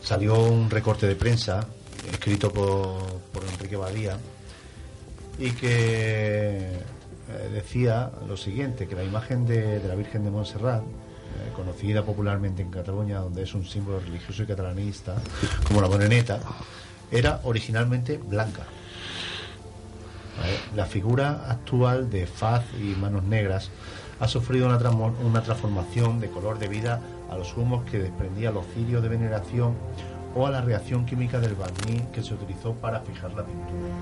salió 0.00 0.40
un 0.40 0.70
recorte 0.70 1.08
de 1.08 1.16
prensa 1.16 1.66
escrito 2.12 2.52
por, 2.52 3.18
Enrique 3.52 3.76
Badía 3.76 4.16
y 5.36 5.50
que 5.50 6.74
eh, 7.28 7.50
decía 7.52 8.12
lo 8.28 8.36
siguiente, 8.36 8.86
que 8.86 8.94
la 8.94 9.02
imagen 9.02 9.44
de, 9.44 9.82
la 9.82 9.96
Virgen 9.96 10.22
de 10.22 10.30
Montserrat, 10.30 10.84
conocida 11.56 12.04
popularmente 12.04 12.62
en 12.62 12.70
Cataluña, 12.70 13.18
donde 13.18 13.42
es 13.42 13.54
un 13.54 13.64
símbolo 13.64 13.98
religioso 14.00 14.44
y 14.44 14.46
catalanista, 14.46 15.16
como 15.66 15.80
la 15.80 15.88
moreneta, 15.88 16.40
era 17.10 17.40
originalmente 17.42 18.16
blanca. 18.16 18.64
¿Vale? 20.38 20.52
La 20.74 20.86
figura 20.86 21.46
actual 21.48 22.10
de 22.10 22.26
faz 22.26 22.64
y 22.80 22.94
manos 22.98 23.24
negras 23.24 23.70
ha 24.20 24.28
sufrido 24.28 24.66
una, 24.66 25.42
transformación 25.42 26.20
de 26.20 26.28
color 26.28 26.58
debida 26.58 27.00
a 27.30 27.36
los 27.36 27.56
humos 27.56 27.84
que 27.84 27.98
desprendía 27.98 28.50
los 28.50 28.66
cirios 28.74 29.02
de 29.02 29.08
veneración 29.08 29.74
o 30.34 30.46
a 30.46 30.50
la 30.50 30.60
reacción 30.60 31.06
química 31.06 31.38
del 31.38 31.54
barniz 31.54 32.02
que 32.12 32.22
se 32.22 32.34
utilizó 32.34 32.74
para 32.74 33.00
fijar 33.00 33.32
la 33.34 33.44
pintura. 33.44 33.94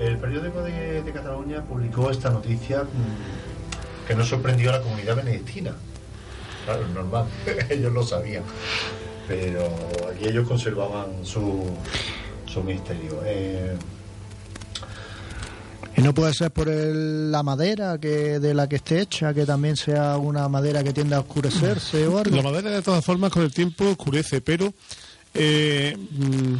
El 0.00 0.16
periódico 0.18 0.62
de, 0.62 1.10
Cataluña 1.12 1.62
publicó 1.62 2.10
esta 2.10 2.30
noticia 2.30 2.84
mm, 2.84 4.06
que 4.06 4.14
no 4.14 4.24
sorprendió 4.24 4.70
a 4.70 4.74
la 4.74 4.80
comunidad 4.80 5.16
benedictina. 5.16 5.72
Claro, 6.64 6.86
normal, 6.88 7.26
ellos 7.68 7.92
lo 7.92 8.02
sabían. 8.02 8.44
Pero 9.26 9.64
aquí 10.10 10.28
ellos 10.28 10.48
conservaban 10.48 11.24
su, 11.24 11.64
su 12.46 12.62
misterio. 12.62 13.20
Eh, 13.24 13.76
¿Y 15.96 16.02
no 16.02 16.14
puede 16.14 16.32
ser 16.32 16.50
por 16.52 16.68
el- 16.68 17.30
la 17.32 17.42
madera 17.42 17.98
que 17.98 18.38
de 18.38 18.54
la 18.54 18.68
que 18.68 18.76
esté 18.76 19.00
hecha, 19.00 19.34
que 19.34 19.44
también 19.44 19.76
sea 19.76 20.16
una 20.16 20.48
madera 20.48 20.82
que 20.84 20.92
tienda 20.92 21.16
a 21.16 21.20
oscurecerse 21.20 22.06
o 22.06 22.18
algo? 22.18 22.36
La 22.36 22.42
madera 22.42 22.70
de 22.70 22.82
todas 22.82 23.04
formas 23.04 23.32
con 23.32 23.42
el 23.42 23.52
tiempo 23.52 23.84
oscurece, 23.84 24.40
pero 24.40 24.72
eh, 25.34 25.96
mm, 25.96 26.54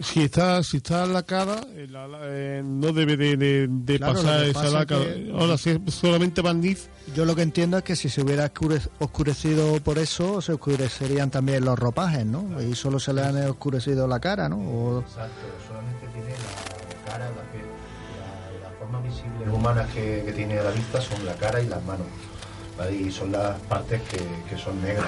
si 0.00 0.22
está 0.22 0.62
si 0.62 0.76
está 0.76 1.06
lacada 1.06 1.60
eh, 1.74 1.86
la- 1.90 2.06
la- 2.06 2.18
eh, 2.22 2.62
no 2.64 2.92
debe 2.92 3.16
de, 3.16 3.36
de- 3.36 3.66
de 3.68 3.96
Claro, 3.98 4.12
lo 4.14 4.22
pasar 4.22 4.44
esa 4.44 4.52
pasa 4.60 4.70
laca. 4.78 4.98
que- 5.00 5.32
Ahora 5.36 5.58
si 5.58 5.70
es 5.70 5.78
solamente 5.94 6.40
barniz, 6.42 6.88
Yo 7.16 7.24
lo 7.24 7.34
que 7.34 7.40
entiendo 7.42 7.78
es 7.78 7.84
que 7.84 7.96
si 7.96 8.10
se 8.10 8.20
hubiera 8.22 8.52
oscure- 8.52 8.86
oscurecido 8.98 9.80
por 9.82 9.96
eso, 9.98 10.42
se 10.42 10.52
oscurecerían 10.52 11.30
también 11.30 11.64
los 11.64 11.78
ropajes, 11.78 12.26
¿no? 12.26 12.60
Y 12.62 12.74
solo 12.74 13.00
se 13.00 13.14
le 13.14 13.22
han 13.22 13.36
oscurecido 13.48 14.06
la 14.06 14.20
cara, 14.20 14.46
¿no? 14.50 14.56
O- 14.58 15.00
Exacto, 15.00 15.32
solamente 15.66 15.97
Visibles 19.24 19.54
humanas 19.54 19.86
que, 19.92 20.22
que 20.24 20.32
tiene 20.32 20.58
a 20.58 20.62
la 20.62 20.70
vista 20.70 21.00
son 21.00 21.24
la 21.26 21.34
cara 21.34 21.60
y 21.60 21.66
las 21.66 21.82
manos. 21.84 22.06
¿vale? 22.78 22.94
Y 22.94 23.10
son 23.10 23.32
las 23.32 23.58
partes 23.62 24.00
que, 24.02 24.18
que 24.48 24.56
son 24.56 24.80
negras, 24.80 25.06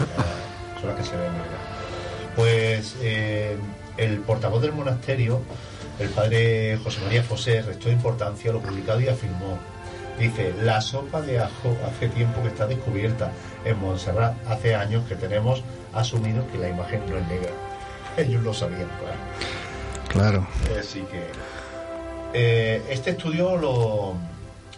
son 0.80 0.88
las 0.90 0.98
que 0.98 1.04
se 1.04 1.16
ven 1.16 1.32
negras. 1.32 1.60
Pues 2.36 2.96
eh, 3.00 3.56
el 3.96 4.18
portavoz 4.20 4.60
del 4.62 4.72
monasterio, 4.72 5.40
el 5.98 6.08
padre 6.10 6.78
José 6.82 7.00
María 7.04 7.22
Fosé, 7.22 7.62
restó 7.62 7.90
importancia 7.90 8.50
a 8.50 8.54
lo 8.54 8.60
publicado 8.60 9.00
y 9.00 9.08
afirmó. 9.08 9.58
Dice, 10.18 10.52
la 10.60 10.80
sopa 10.80 11.22
de 11.22 11.38
ajo 11.38 11.76
hace 11.86 12.08
tiempo 12.08 12.42
que 12.42 12.48
está 12.48 12.66
descubierta 12.66 13.32
en 13.64 13.80
Montserrat. 13.80 14.34
Hace 14.48 14.74
años 14.74 15.04
que 15.08 15.14
tenemos 15.14 15.62
asumido 15.94 16.46
que 16.52 16.58
la 16.58 16.68
imagen 16.68 17.00
no 17.08 17.16
es 17.16 17.26
negra. 17.28 17.52
Ellos 18.16 18.42
lo 18.42 18.52
sabían, 18.52 18.88
claro. 18.98 19.18
Claro. 20.08 20.46
Así 20.78 21.00
que 21.02 21.26
eh, 22.32 22.82
este 22.90 23.10
estudio 23.10 23.56
lo 23.56 24.14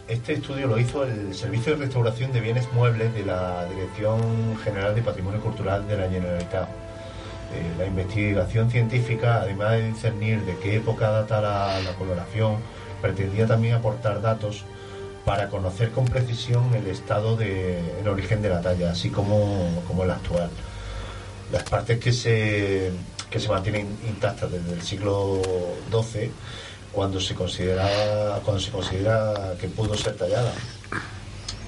este 0.08 0.34
estudio 0.34 0.66
lo 0.66 0.78
hizo 0.78 1.04
el 1.04 1.34
Servicio 1.34 1.76
de 1.76 1.84
Restauración 1.84 2.32
de 2.32 2.40
Bienes 2.40 2.70
Muebles 2.72 3.14
de 3.14 3.24
la 3.24 3.66
Dirección 3.66 4.58
General 4.62 4.94
de 4.94 5.02
Patrimonio 5.02 5.40
Cultural 5.40 5.86
de 5.86 5.96
la 5.96 6.08
Generalitat. 6.08 6.68
Eh, 6.68 7.72
la 7.78 7.86
investigación 7.86 8.70
científica, 8.70 9.40
además 9.42 9.72
de 9.72 9.88
discernir 9.88 10.42
de 10.42 10.56
qué 10.58 10.76
época 10.76 11.10
data 11.10 11.40
la, 11.40 11.94
coloración, 11.98 12.56
pretendía 13.00 13.46
también 13.46 13.74
aportar 13.74 14.20
datos 14.20 14.64
para 15.24 15.48
conocer 15.48 15.92
con 15.92 16.04
precisión 16.04 16.74
el 16.74 16.86
estado 16.88 17.36
de 17.36 17.78
el 18.00 18.08
origen 18.08 18.42
de 18.42 18.48
la 18.48 18.60
talla, 18.60 18.90
así 18.90 19.08
como, 19.08 19.82
como 19.86 20.04
el 20.04 20.10
actual 20.10 20.50
las 21.52 21.62
partes 21.64 22.00
que 22.00 22.12
se, 22.12 22.90
que 23.30 23.38
se 23.38 23.48
mantienen 23.48 23.86
intactas 24.08 24.50
desde 24.50 24.72
el 24.72 24.82
siglo 24.82 25.40
XII, 25.90 26.30
cuando 26.92 27.20
se 27.20 27.34
considera, 27.34 28.40
cuando 28.44 28.60
se 28.60 28.70
considera 28.70 29.54
que 29.60 29.68
pudo 29.68 29.96
ser 29.96 30.14
tallada, 30.16 30.52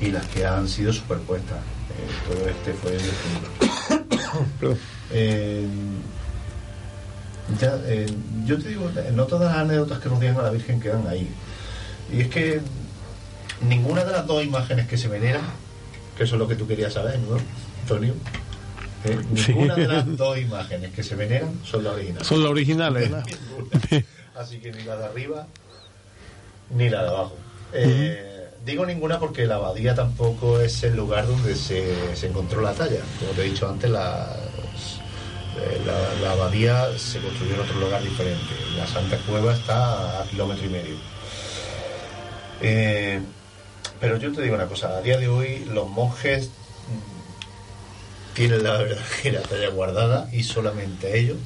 y 0.01 0.11
las 0.11 0.27
que 0.27 0.45
han 0.45 0.69
sido 0.69 0.93
superpuestas. 0.93 1.59
Eh, 1.59 2.29
todo 2.29 2.49
este 2.49 2.73
fue 2.75 2.93
el. 2.97 4.77
Eh, 5.17 5.65
ya, 7.61 7.79
eh, 7.85 8.07
yo 8.47 8.59
te 8.59 8.69
digo, 8.69 8.91
no 9.13 9.27
todas 9.27 9.53
las 9.53 9.59
anécdotas 9.59 10.01
que 10.01 10.09
nos 10.09 10.19
digan 10.19 10.39
a 10.39 10.43
la 10.43 10.51
Virgen 10.51 10.81
quedan 10.81 11.07
ahí. 11.07 11.29
Y 12.13 12.23
es 12.23 12.29
que 12.29 12.61
ninguna 13.69 14.05
de 14.05 14.11
las 14.11 14.27
dos 14.27 14.43
imágenes 14.43 14.89
que 14.89 14.97
se 14.97 15.07
veneran, 15.07 15.43
que 16.17 16.25
eso 16.25 16.35
es 16.35 16.39
lo 16.41 16.49
que 16.49 16.57
tú 16.57 16.67
querías 16.67 16.95
saber, 16.95 17.21
¿no, 17.21 17.37
Antonio? 17.83 18.15
¿Eh? 19.05 19.19
Sí. 19.37 19.53
Ninguna 19.53 19.77
de 19.77 19.87
las 19.87 20.17
dos 20.17 20.39
imágenes 20.39 20.93
que 20.93 21.03
se 21.03 21.15
veneran 21.15 21.61
son 21.63 21.85
las 21.85 21.93
originales. 21.93 22.27
son 22.27 22.43
las 22.43 22.51
originales. 22.51 23.11
Así 24.35 24.59
que 24.59 24.73
ni 24.73 24.83
la 24.83 24.97
de 24.97 25.05
arriba 25.05 25.47
ni 26.71 26.89
la 26.89 27.03
de 27.03 27.09
abajo. 27.09 27.37
Eh, 27.73 28.35
Digo 28.65 28.87
ninguna 28.87 29.19
porque 29.21 29.45
la 29.45 29.57
abadía 29.57 29.95
tampoco 29.95 30.59
es 30.59 30.83
el 30.85 30.97
lugar 30.97 31.27
donde 31.27 31.55
se, 31.55 32.17
se 32.17 32.29
encontró 32.29 32.63
la 32.63 32.73
talla. 32.73 33.01
Como 33.21 33.33
te 33.33 33.43
he 33.43 33.51
dicho 33.51 33.69
antes, 33.69 33.91
eh, 33.91 33.93
la, 35.85 36.15
la 36.23 36.33
abadía 36.33 36.87
se 36.99 37.21
construyó 37.21 37.57
en 37.57 37.61
otro 37.61 37.79
lugar 37.79 38.03
diferente. 38.03 38.55
La 38.79 38.87
Santa 38.87 39.19
Cueva 39.19 39.53
está 39.53 40.23
a 40.23 40.25
kilómetro 40.25 40.65
y 40.65 40.71
medio. 40.71 40.95
Eh, 42.63 43.21
pero 44.01 44.17
yo 44.17 44.33
te 44.33 44.41
digo 44.41 44.55
una 44.55 44.67
cosa, 44.67 44.97
a 44.97 45.03
día 45.03 45.19
de 45.19 45.29
hoy 45.29 45.67
los 45.67 45.87
monjes 45.91 46.47
mm, 46.47 48.35
tienen 48.35 48.63
la 48.63 48.79
verdadera 48.79 49.43
talla 49.43 49.69
guardada 49.69 50.29
y 50.33 50.43
solamente 50.43 51.19
ellos, 51.19 51.37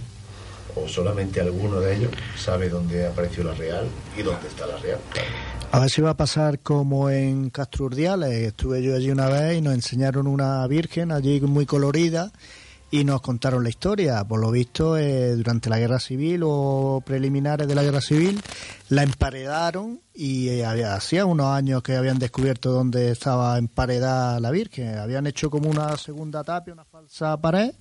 o 0.75 0.89
solamente 0.89 1.41
alguno 1.41 1.81
de 1.81 1.97
ellos, 1.97 2.13
sabe 2.37 2.69
dónde 2.69 3.07
apareció 3.07 3.45
la 3.45 3.55
real 3.55 3.87
y 4.17 4.23
dónde 4.23 4.49
está 4.49 4.67
la 4.67 4.77
real. 4.79 4.99
A 5.71 5.81
ver 5.81 5.91
si 5.91 6.01
va 6.01 6.11
a 6.11 6.17
pasar 6.17 6.61
como 6.61 7.11
en 7.11 7.51
Castro 7.51 7.87
Urdiales. 7.87 8.31
Estuve 8.31 8.83
yo 8.83 8.97
allí 8.97 9.11
una 9.11 9.29
vez 9.29 9.59
y 9.59 9.61
nos 9.61 9.75
enseñaron 9.75 10.27
una 10.27 10.67
virgen 10.67 11.13
allí 11.13 11.41
muy 11.43 11.67
colorida 11.67 12.33
y 12.91 13.05
nos 13.05 13.21
contaron 13.21 13.63
la 13.63 13.69
historia. 13.69 14.25
Por 14.25 14.41
lo 14.41 14.51
visto, 14.51 14.97
eh, 14.97 15.37
durante 15.37 15.69
la 15.69 15.79
guerra 15.79 16.01
civil 16.01 16.41
o 16.45 17.03
preliminares 17.05 17.69
de 17.69 17.75
la 17.75 17.83
guerra 17.83 18.01
civil, 18.01 18.41
la 18.89 19.03
emparedaron 19.03 20.01
y 20.15 20.49
eh, 20.49 20.65
hacía 20.65 21.27
unos 21.27 21.47
años 21.49 21.83
que 21.83 21.97
habían 21.97 22.19
descubierto 22.19 22.71
dónde 22.73 23.11
estaba 23.11 23.59
emparedada 23.59 24.41
la 24.41 24.51
virgen. 24.51 24.99
Habían 24.99 25.27
hecho 25.27 25.51
como 25.51 25.69
una 25.69 25.97
segunda 25.97 26.43
tapia, 26.43 26.73
una 26.73 26.85
falsa 26.85 27.37
pared. 27.37 27.73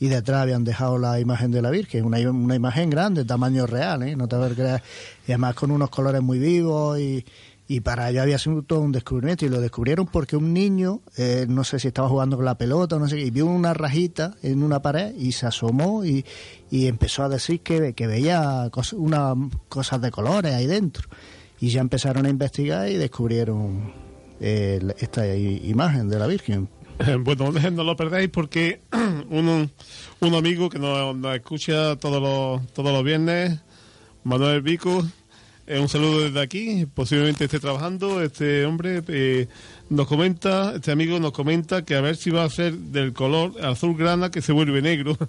Y 0.00 0.08
detrás 0.08 0.42
habían 0.42 0.64
dejado 0.64 0.98
la 0.98 1.20
imagen 1.20 1.50
de 1.52 1.62
la 1.62 1.70
Virgen, 1.70 2.04
una, 2.04 2.18
una 2.30 2.54
imagen 2.56 2.90
grande, 2.90 3.24
tamaño 3.24 3.66
real, 3.66 4.02
¿eh? 4.02 4.16
no 4.16 4.26
te 4.28 4.36
vas 4.36 4.58
a. 4.58 4.82
Y 5.26 5.32
además 5.32 5.54
con 5.54 5.70
unos 5.70 5.88
colores 5.88 6.20
muy 6.20 6.38
vivos 6.38 6.98
y, 6.98 7.24
y 7.68 7.80
para 7.80 8.10
ello 8.10 8.20
había 8.20 8.38
sido 8.38 8.62
todo 8.62 8.80
un 8.80 8.92
descubrimiento 8.92 9.46
y 9.46 9.48
lo 9.48 9.60
descubrieron 9.60 10.06
porque 10.06 10.36
un 10.36 10.52
niño, 10.52 11.00
eh, 11.16 11.46
no 11.48 11.62
sé 11.64 11.78
si 11.78 11.88
estaba 11.88 12.08
jugando 12.08 12.36
con 12.36 12.44
la 12.44 12.58
pelota 12.58 12.96
o 12.96 12.98
no 12.98 13.08
sé 13.08 13.16
qué, 13.16 13.22
y 13.26 13.30
vio 13.30 13.46
una 13.46 13.72
rajita 13.72 14.34
en 14.42 14.62
una 14.62 14.82
pared 14.82 15.14
y 15.16 15.32
se 15.32 15.46
asomó 15.46 16.04
y, 16.04 16.24
y 16.70 16.88
empezó 16.88 17.22
a 17.22 17.28
decir 17.28 17.60
que, 17.60 17.94
que 17.94 18.06
veía 18.06 18.68
cos- 18.72 18.92
una, 18.94 19.32
cosas 19.68 20.00
de 20.02 20.10
colores 20.10 20.52
ahí 20.54 20.66
dentro. 20.66 21.08
Y 21.60 21.70
ya 21.70 21.80
empezaron 21.80 22.26
a 22.26 22.28
investigar 22.28 22.88
y 22.90 22.96
descubrieron 22.96 23.92
eh, 24.40 24.80
esta 24.98 25.26
imagen 25.34 26.08
de 26.08 26.18
la 26.18 26.26
Virgen. 26.26 26.68
Bueno, 27.20 27.52
no 27.72 27.84
lo 27.84 27.96
perdáis 27.96 28.30
porque 28.30 28.80
un, 29.30 29.70
un 30.20 30.34
amigo 30.34 30.68
que 30.68 30.78
nos, 30.78 31.16
escucha 31.34 31.96
todos 31.96 32.22
los, 32.22 32.72
todos 32.72 32.92
los 32.92 33.04
viernes, 33.04 33.60
Manuel 34.22 34.62
Vico, 34.62 35.04
eh, 35.66 35.78
un 35.78 35.88
saludo 35.88 36.20
desde 36.20 36.40
aquí, 36.40 36.86
posiblemente 36.86 37.44
esté 37.44 37.58
trabajando, 37.58 38.22
este 38.22 38.64
hombre 38.66 39.02
eh, 39.08 39.48
nos 39.88 40.06
comenta, 40.06 40.74
este 40.76 40.92
amigo 40.92 41.18
nos 41.20 41.32
comenta 41.32 41.84
que 41.84 41.94
a 41.94 42.00
ver 42.00 42.16
si 42.16 42.30
va 42.30 42.44
a 42.44 42.50
ser 42.50 42.74
del 42.74 43.12
color 43.12 43.52
azul 43.64 43.96
grana 43.96 44.30
que 44.30 44.42
se 44.42 44.52
vuelve 44.52 44.82
negro. 44.82 45.16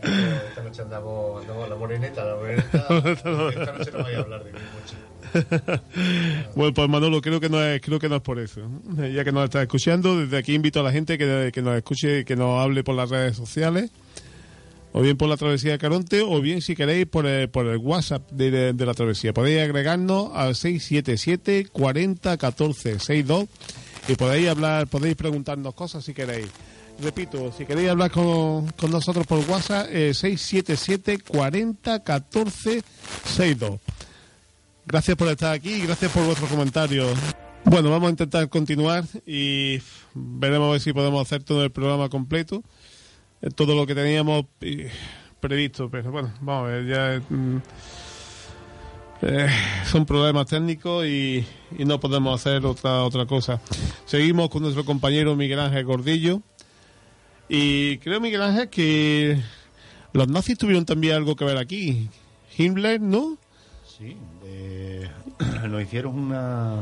Esta 0.00 0.62
noche 0.62 0.82
andamos, 0.82 1.42
andamos 1.42 1.68
la 1.68 1.74
moreneta, 1.76 2.24
la 2.24 2.36
moreneta. 2.36 2.86
Esta 3.10 3.72
noche 3.72 3.90
no 3.92 4.02
voy 4.04 4.14
a 4.14 4.18
hablar 4.18 4.44
de 4.44 4.52
mí 4.52 4.58
mucho. 4.58 4.94
Bueno, 6.54 6.74
pues 6.74 6.88
Manolo, 6.88 7.20
creo 7.20 7.40
que 7.40 7.48
no 7.48 7.62
es, 7.62 7.80
creo 7.80 7.98
que 7.98 8.08
no 8.08 8.16
es 8.16 8.22
por 8.22 8.38
eso. 8.38 8.60
Ya 8.96 9.24
que 9.24 9.32
nos 9.32 9.44
está 9.44 9.62
escuchando, 9.62 10.18
desde 10.18 10.36
aquí 10.36 10.54
invito 10.54 10.80
a 10.80 10.82
la 10.82 10.92
gente 10.92 11.18
que, 11.18 11.50
que 11.52 11.62
nos 11.62 11.76
escuche, 11.76 12.24
que 12.24 12.36
nos 12.36 12.60
hable 12.60 12.82
por 12.82 12.94
las 12.94 13.10
redes 13.10 13.36
sociales, 13.36 13.90
o 14.92 15.00
bien 15.00 15.16
por 15.16 15.28
la 15.28 15.36
travesía 15.36 15.72
de 15.72 15.78
Caronte, 15.78 16.22
o 16.22 16.40
bien 16.40 16.60
si 16.60 16.74
queréis 16.74 17.06
por 17.06 17.26
el, 17.26 17.48
por 17.48 17.66
el 17.66 17.78
WhatsApp 17.78 18.30
de 18.30 18.72
la 18.74 18.94
travesía. 18.94 19.32
Podéis 19.32 19.62
agregarnos 19.62 20.30
al 20.34 20.54
677 20.56 21.68
40 21.70 22.36
14 22.36 22.98
62 22.98 23.48
y 24.08 24.14
podéis 24.14 24.48
hablar, 24.48 24.86
podéis 24.86 25.16
preguntarnos 25.16 25.74
cosas 25.74 26.04
si 26.04 26.14
queréis. 26.14 26.48
Repito, 27.00 27.52
si 27.56 27.64
queréis 27.64 27.90
hablar 27.90 28.10
con, 28.10 28.66
con 28.72 28.90
nosotros 28.90 29.24
por 29.26 29.38
WhatsApp, 29.48 29.86
eh, 29.90 30.12
677 30.14 31.18
40 31.20 32.02
14 32.02 32.82
62. 33.24 33.80
Gracias 34.88 35.18
por 35.18 35.28
estar 35.28 35.52
aquí 35.52 35.74
y 35.74 35.82
gracias 35.82 36.10
por 36.10 36.24
vuestros 36.24 36.48
comentarios. 36.48 37.10
Bueno, 37.62 37.90
vamos 37.90 38.06
a 38.06 38.10
intentar 38.10 38.48
continuar 38.48 39.04
y 39.26 39.82
veremos 40.14 40.66
a 40.66 40.72
ver 40.72 40.80
si 40.80 40.94
podemos 40.94 41.20
hacer 41.20 41.42
todo 41.42 41.62
el 41.62 41.70
programa 41.70 42.08
completo, 42.08 42.62
eh, 43.42 43.50
todo 43.50 43.74
lo 43.74 43.86
que 43.86 43.94
teníamos 43.94 44.46
eh, 44.62 44.90
previsto. 45.40 45.90
Pero 45.90 46.10
bueno, 46.10 46.32
vamos 46.40 46.68
a 46.68 46.72
ver, 46.72 46.86
ya 46.86 47.22
mm, 47.28 47.56
eh, 49.20 49.48
son 49.84 50.06
problemas 50.06 50.46
técnicos 50.46 51.04
y, 51.04 51.44
no 51.78 52.00
podemos 52.00 52.40
hacer 52.40 52.64
otra 52.64 53.04
otra 53.04 53.26
cosa. 53.26 53.60
Seguimos 54.06 54.48
con 54.48 54.62
nuestro 54.62 54.86
compañero 54.86 55.36
Miguel 55.36 55.60
Ángel 55.60 55.84
Gordillo 55.84 56.40
y 57.46 57.98
creo 57.98 58.22
Miguel 58.22 58.40
Ángel 58.40 58.70
que 58.70 59.38
los 60.14 60.28
nazis 60.28 60.56
tuvieron 60.56 60.86
también 60.86 61.16
algo 61.16 61.36
que 61.36 61.44
ver 61.44 61.58
aquí. 61.58 62.08
Himmler, 62.56 63.02
¿no? 63.02 63.36
Sí, 63.98 64.16
eh, 64.48 65.08
nos 65.68 65.82
hicieron 65.82 66.18
una, 66.18 66.76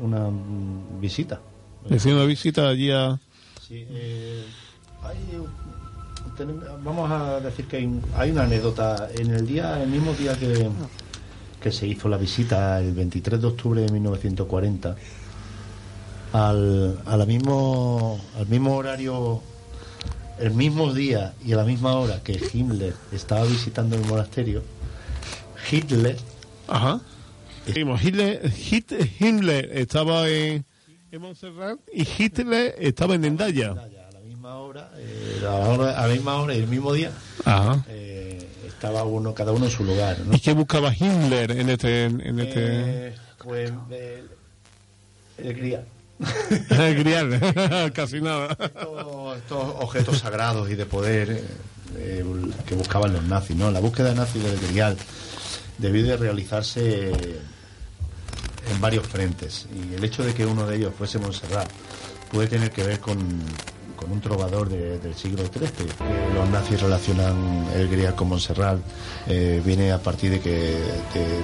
una 0.00 0.30
visita. 1.00 1.40
Haciendo 1.90 2.20
una 2.20 2.28
visita 2.28 2.68
allí 2.68 2.90
a... 2.90 3.18
Sí, 3.66 3.86
eh, 3.88 4.44
hay, 5.02 5.16
vamos 6.82 7.10
a 7.10 7.40
decir 7.40 7.66
que 7.66 7.78
hay, 7.78 8.00
hay 8.16 8.30
una 8.30 8.44
anécdota. 8.44 9.08
En 9.14 9.30
el 9.30 9.46
día, 9.46 9.82
el 9.82 9.88
mismo 9.88 10.12
día 10.14 10.38
que, 10.38 10.68
que 11.62 11.72
se 11.72 11.86
hizo 11.86 12.08
la 12.08 12.16
visita 12.16 12.80
el 12.80 12.92
23 12.92 13.40
de 13.40 13.46
octubre 13.46 13.80
de 13.82 13.92
1940 13.92 14.96
al, 16.32 17.00
a 17.06 17.16
la 17.16 17.26
mismo, 17.26 18.20
al 18.36 18.46
mismo 18.46 18.76
horario, 18.76 19.40
el 20.38 20.52
mismo 20.52 20.92
día 20.92 21.34
y 21.44 21.52
a 21.52 21.56
la 21.56 21.64
misma 21.64 21.94
hora 21.94 22.22
que 22.22 22.40
Himmler 22.52 22.94
estaba 23.12 23.44
visitando 23.44 23.96
el 23.96 24.04
monasterio, 24.06 24.62
Hitler 25.70 26.16
Ajá. 26.70 27.00
Hitler, 27.66 28.50
Hit- 28.52 29.10
Himmler 29.20 29.70
estaba 29.76 30.28
en, 30.28 30.64
en 31.12 31.20
Montserrat 31.20 31.78
y 31.92 32.02
Hitler 32.18 32.74
estaba 32.78 33.14
en 33.14 33.24
Endaya. 33.24 33.72
a 33.72 33.74
la 34.12 34.20
misma 34.26 34.56
hora, 34.56 34.90
eh, 34.96 35.38
a, 35.40 35.42
la 35.42 35.50
hora- 35.68 36.00
a 36.02 36.06
la 36.06 36.14
misma 36.14 36.36
hora 36.40 36.54
y 36.54 36.58
el 36.58 36.66
mismo 36.68 36.92
día 36.92 37.12
Ajá. 37.44 37.84
eh, 37.88 38.48
estaba 38.66 39.04
uno 39.04 39.34
cada 39.34 39.52
uno 39.52 39.66
en 39.66 39.70
su 39.70 39.84
lugar, 39.84 40.18
¿no? 40.26 40.34
¿Y 40.34 40.40
qué 40.40 40.52
buscaba 40.54 40.92
Himmler 40.94 41.50
en 41.52 41.68
este... 41.68 42.04
En 42.06 42.40
este... 42.40 43.08
Eh, 43.08 43.14
pues 43.44 43.70
eh, 43.90 44.24
el 45.38 45.54
grial. 45.54 45.84
Grial, 46.68 47.92
casi 47.94 48.20
nada. 48.20 48.52
estos, 48.60 49.36
estos 49.38 49.74
objetos 49.80 50.18
sagrados 50.18 50.70
y 50.70 50.74
de 50.74 50.84
poder 50.86 51.42
que 52.66 52.74
buscaban 52.74 53.12
los 53.12 53.24
nazis, 53.24 53.56
¿no? 53.56 53.70
La 53.70 53.80
búsqueda 53.80 54.14
nazi 54.14 54.38
del 54.38 54.58
grial 54.60 54.96
debió 55.80 56.04
de 56.04 56.16
realizarse 56.16 57.10
en 58.70 58.80
varios 58.80 59.06
frentes 59.06 59.66
y 59.74 59.94
el 59.94 60.04
hecho 60.04 60.22
de 60.22 60.34
que 60.34 60.46
uno 60.46 60.66
de 60.66 60.76
ellos 60.76 60.92
fuese 60.96 61.18
Montserrat 61.18 61.68
puede 62.30 62.46
tener 62.48 62.70
que 62.70 62.82
ver 62.84 63.00
con, 63.00 63.16
con 63.96 64.12
un 64.12 64.20
trovador 64.20 64.68
de- 64.68 64.98
del 64.98 65.14
siglo 65.14 65.42
XIII. 65.44 65.88
Los 66.34 66.48
nazis 66.50 66.80
relacionan 66.80 67.66
el 67.74 67.88
grial 67.88 68.14
con 68.14 68.28
Montserrat, 68.28 68.78
eh, 69.26 69.60
viene 69.64 69.90
a 69.92 69.98
partir 70.02 70.30
de 70.30 70.40
que... 70.40 70.50
de- 70.50 71.40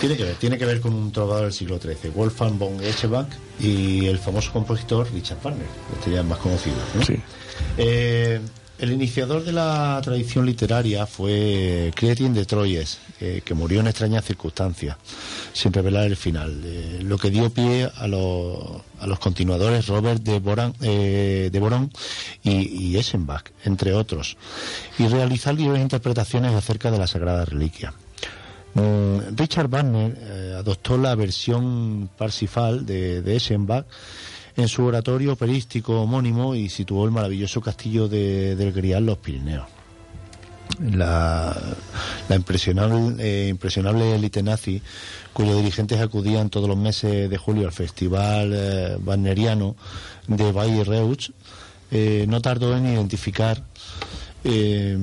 tiene 0.00 0.16
que 0.16 0.24
ver, 0.24 0.34
tiene 0.36 0.56
que 0.58 0.64
ver 0.64 0.80
con 0.80 0.94
un 0.94 1.12
trovador 1.12 1.44
del 1.44 1.52
siglo 1.52 1.78
XIII, 1.78 2.10
Wolfgang 2.14 2.58
von 2.58 2.82
Eschenbach 2.82 3.28
y 3.60 4.06
el 4.06 4.18
famoso 4.18 4.50
compositor 4.52 5.06
Richard 5.12 5.38
Wagner, 5.42 5.66
este 5.98 6.10
ya 6.12 6.20
es 6.20 6.26
más 6.26 6.38
conocido. 6.38 6.76
¿no? 6.94 7.04
Sí. 7.04 7.16
Eh, 7.76 8.40
el 8.80 8.92
iniciador 8.92 9.44
de 9.44 9.52
la 9.52 10.00
tradición 10.02 10.46
literaria 10.46 11.06
fue 11.06 11.90
Chrétien 11.94 12.32
de 12.32 12.46
Troyes, 12.46 12.98
eh, 13.20 13.42
que 13.44 13.54
murió 13.54 13.80
en 13.80 13.88
extrañas 13.88 14.24
circunstancias, 14.24 14.96
sin 15.52 15.72
revelar 15.72 16.06
el 16.06 16.16
final, 16.16 16.62
eh, 16.64 17.00
lo 17.02 17.18
que 17.18 17.30
dio 17.30 17.50
pie 17.50 17.90
a, 17.94 18.06
los 18.06 18.82
a 18.98 19.06
los 19.06 19.18
continuadores 19.18 19.86
Robert 19.86 20.22
de, 20.22 20.38
Boran, 20.38 20.74
eh, 20.80 21.50
de 21.52 21.60
Borón 21.60 21.90
y, 22.42 22.90
y 22.90 22.96
Eschenbach, 22.96 23.44
entre 23.64 23.94
otros, 23.94 24.36
y 24.98 25.06
realizar 25.08 25.54
libres 25.54 25.80
interpretaciones 25.80 26.54
acerca 26.54 26.90
de 26.90 26.98
la 26.98 27.06
Sagrada 27.06 27.44
Reliquia. 27.44 27.92
Mm, 28.74 29.36
Richard 29.36 29.68
Wagner 29.68 30.16
eh, 30.20 30.54
adoptó 30.56 30.96
la 30.96 31.14
versión 31.14 32.08
parsifal 32.16 32.86
de, 32.86 33.20
de 33.20 33.36
Eschenbach 33.36 33.84
en 34.60 34.68
su 34.68 34.84
oratorio 34.84 35.32
operístico 35.32 36.00
homónimo 36.00 36.54
y 36.54 36.68
situó 36.68 37.04
el 37.04 37.10
maravilloso 37.10 37.60
castillo 37.60 38.08
de, 38.08 38.56
del 38.56 38.72
Grial 38.72 39.06
Los 39.06 39.18
Pirineos. 39.18 39.66
La, 40.80 41.56
impresionable, 42.30 43.16
eh, 43.18 43.48
impresionable 43.48 44.14
élite 44.14 44.42
nazi, 44.42 44.80
cuyos 45.32 45.56
dirigentes 45.56 46.00
acudían 46.00 46.48
todos 46.48 46.68
los 46.68 46.78
meses 46.78 47.28
de 47.28 47.38
julio 47.38 47.66
al 47.66 47.72
festival 47.72 48.52
eh, 48.54 48.96
wagneriano 49.04 49.76
de 50.28 50.52
Bayreuth, 50.52 51.30
eh, 51.90 52.24
no 52.28 52.40
tardó 52.40 52.76
en 52.76 52.86
identificar 52.86 53.62
eh, 54.44 54.96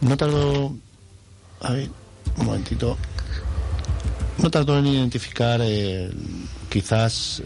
no 0.00 0.16
tardó 0.16 0.74
a 1.60 1.72
ver, 1.72 1.90
un 2.36 2.46
momentito. 2.46 2.96
No 4.38 4.50
tardó 4.50 4.78
en 4.78 4.86
identificar 4.86 5.60
eh, 5.62 6.10
quizás 6.70 7.40
eh, 7.40 7.44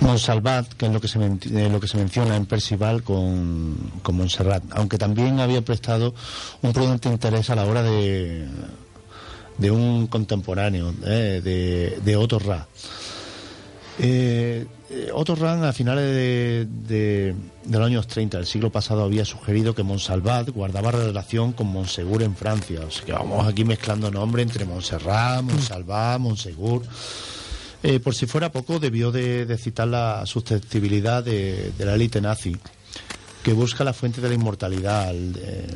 Monsalvat, 0.00 0.72
que 0.74 0.86
es 0.86 0.92
lo 0.92 1.00
que 1.00 1.08
se, 1.08 1.18
eh, 1.18 1.68
lo 1.70 1.80
que 1.80 1.88
se 1.88 1.96
menciona 1.96 2.36
en 2.36 2.46
Percival 2.46 3.02
con, 3.02 3.76
con 4.02 4.16
Montserrat, 4.16 4.62
aunque 4.70 4.96
también 4.98 5.40
había 5.40 5.62
prestado 5.62 6.14
un 6.62 6.72
prudente 6.72 7.08
interés 7.08 7.50
a 7.50 7.56
la 7.56 7.64
hora 7.64 7.82
de, 7.82 8.46
de 9.58 9.70
un 9.70 10.06
contemporáneo, 10.06 10.94
eh, 11.04 11.40
de, 11.42 11.98
de 12.04 12.16
Otto 12.16 12.38
Ra. 12.38 12.66
Otto 15.12 15.34
Rahn 15.34 15.64
a 15.64 15.72
finales 15.72 16.04
de, 16.04 16.66
de- 16.86 17.34
de 17.64 17.78
los 17.78 17.86
años 17.86 18.06
30 18.06 18.38
del 18.38 18.46
siglo 18.46 18.70
pasado 18.72 19.02
había 19.04 19.24
sugerido 19.26 19.74
que 19.74 19.82
Monsalvat 19.82 20.48
guardaba 20.50 20.90
relación 20.92 21.52
con 21.52 21.66
Monsegur 21.66 22.22
en 22.22 22.34
Francia. 22.34 22.80
O 22.86 22.90
sea 22.90 23.04
que 23.04 23.12
vamos 23.12 23.46
aquí 23.46 23.64
mezclando 23.64 24.10
nombres 24.10 24.46
entre 24.46 24.64
Montserrat, 24.64 25.42
Monsalvat, 25.42 26.18
Monsegur. 26.20 26.82
Eh, 27.82 28.00
por 28.00 28.14
si 28.14 28.26
fuera 28.26 28.50
poco, 28.50 28.78
debió 28.80 29.12
de, 29.12 29.46
de 29.46 29.56
citar 29.56 29.86
la 29.88 30.26
susceptibilidad 30.26 31.22
de, 31.22 31.72
de 31.78 31.84
la 31.84 31.94
élite 31.94 32.20
nazi, 32.20 32.56
que 33.42 33.52
busca 33.52 33.84
la 33.84 33.92
fuente 33.92 34.20
de 34.20 34.28
la 34.28 34.34
inmortalidad 34.34 35.08
al, 35.08 35.36
eh, 35.38 35.66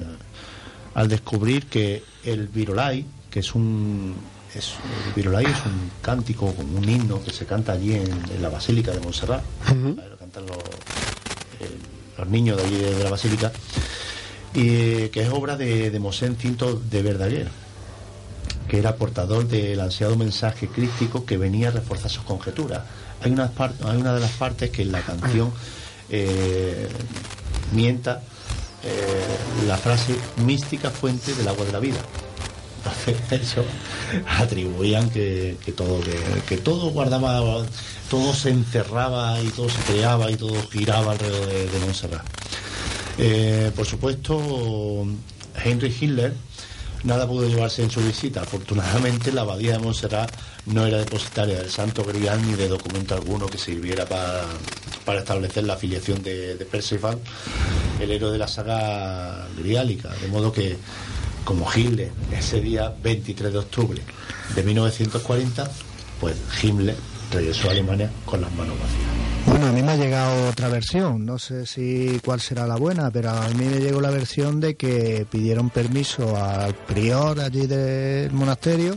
al 0.94 1.08
descubrir 1.08 1.66
que 1.66 2.02
el 2.24 2.48
Virolai, 2.48 3.04
que 3.30 3.40
es 3.40 3.54
un. 3.54 4.16
Es, 4.54 4.74
el 5.08 5.14
Virolai 5.14 5.46
es 5.46 5.64
un 5.64 5.90
cántico, 6.02 6.46
un 6.58 6.86
himno 6.86 7.22
que 7.22 7.32
se 7.32 7.46
canta 7.46 7.72
allí 7.72 7.94
en, 7.94 8.10
en 8.34 8.42
la 8.42 8.50
Basílica 8.50 8.90
de 8.90 9.00
Montserrat. 9.00 9.42
Ahí 9.66 9.96
Lo 10.10 10.16
cantan 10.18 10.44
los, 10.46 10.58
eh, 10.58 11.78
los 12.18 12.28
niños 12.28 12.58
de 12.58 12.64
allí 12.64 12.76
de, 12.76 12.94
de 12.96 13.04
la 13.04 13.10
Basílica. 13.10 13.52
Y 14.54 15.08
que 15.08 15.22
es 15.22 15.30
obra 15.30 15.56
de, 15.56 15.90
de 15.90 15.98
Mosén 15.98 16.36
Cinto 16.36 16.74
de 16.90 17.00
Verdaguer, 17.02 17.48
que 18.68 18.78
era 18.78 18.96
portador 18.96 19.46
del 19.48 19.80
ansiado 19.80 20.16
mensaje 20.16 20.68
crístico 20.68 21.24
que 21.24 21.36
venía 21.36 21.68
a 21.68 21.70
reforzar 21.72 22.10
sus 22.10 22.24
conjeturas. 22.24 22.82
Hay 23.22 23.30
una, 23.32 23.48
de 24.14 24.20
las 24.20 24.32
partes 24.32 24.70
que 24.70 24.82
en 24.82 24.92
la 24.92 25.00
canción 25.00 25.52
eh, 26.10 26.88
mienta 27.72 28.22
eh, 28.84 29.66
la 29.66 29.76
frase 29.76 30.16
mística 30.44 30.90
fuente 30.90 31.34
del 31.34 31.46
agua 31.46 31.64
de 31.64 31.72
la 31.72 31.78
vida. 31.78 32.00
Entonces, 32.78 33.16
eso 33.48 33.64
atribuían 34.26 35.08
que, 35.10 35.56
todo 35.76 36.00
que, 36.00 36.42
que 36.48 36.56
todo 36.56 36.90
guardaba 36.90 37.64
todo 38.10 38.34
se 38.34 38.50
encerraba 38.50 39.40
y 39.40 39.48
todo 39.48 39.70
se 39.70 39.80
creaba 39.90 40.30
y 40.30 40.36
todo 40.36 40.54
giraba 40.70 41.12
alrededor 41.12 41.46
de, 41.46 41.66
de 41.68 41.78
Montserrat 41.78 42.22
Eh, 43.16 43.70
por 43.74 43.86
supuesto 43.86 45.06
Henry 45.64 45.94
Hitler 45.98 46.34
nada 47.04 47.26
pudo 47.26 47.48
llevarse 47.48 47.82
en 47.82 47.90
su 47.90 48.00
visita 48.00 48.42
afortunadamente 48.42 49.32
la 49.32 49.42
abadía 49.42 49.72
de 49.72 49.78
Montserrat 49.78 50.30
no 50.66 50.86
era 50.86 50.98
depositaria 50.98 51.58
del 51.58 51.70
Santo 51.70 52.04
Grial 52.04 52.44
ni 52.46 52.54
de 52.54 52.68
documento 52.68 53.14
alguno 53.14 53.46
que 53.46 53.58
sirviera 53.58 54.06
para, 54.06 54.44
para 55.04 55.20
establecer 55.20 55.64
la 55.64 55.74
afiliación 55.74 56.22
de, 56.22 56.56
de 56.56 56.64
Perceval 56.64 57.18
el 58.00 58.10
héroe 58.10 58.32
de 58.32 58.38
la 58.38 58.48
saga 58.48 59.46
griálica 59.56 60.10
de 60.20 60.28
modo 60.28 60.52
que 60.52 60.76
como 61.44 61.68
Hitler 61.72 62.10
ese 62.30 62.60
día 62.60 62.92
23 63.02 63.52
de 63.52 63.58
octubre 63.58 64.02
de 64.54 64.62
1940, 64.62 65.70
pues 66.20 66.36
Himmler 66.62 66.96
regresó 67.32 67.68
a 67.68 67.72
Alemania 67.72 68.10
con 68.24 68.40
las 68.40 68.52
manos 68.52 68.76
vacías. 68.78 69.21
Bueno, 69.46 69.66
a 69.66 69.72
mí 69.72 69.82
me 69.82 69.92
ha 69.92 69.96
llegado 69.96 70.48
otra 70.48 70.68
versión, 70.68 71.26
no 71.26 71.38
sé 71.38 71.66
si 71.66 72.20
cuál 72.24 72.40
será 72.40 72.66
la 72.66 72.76
buena, 72.76 73.10
pero 73.10 73.30
a 73.30 73.48
mí 73.50 73.64
me 73.64 73.80
llegó 73.80 74.00
la 74.00 74.10
versión 74.10 74.60
de 74.60 74.76
que 74.76 75.26
pidieron 75.30 75.70
permiso 75.70 76.36
al 76.36 76.74
prior 76.74 77.40
allí 77.40 77.66
del 77.66 78.32
monasterio, 78.32 78.96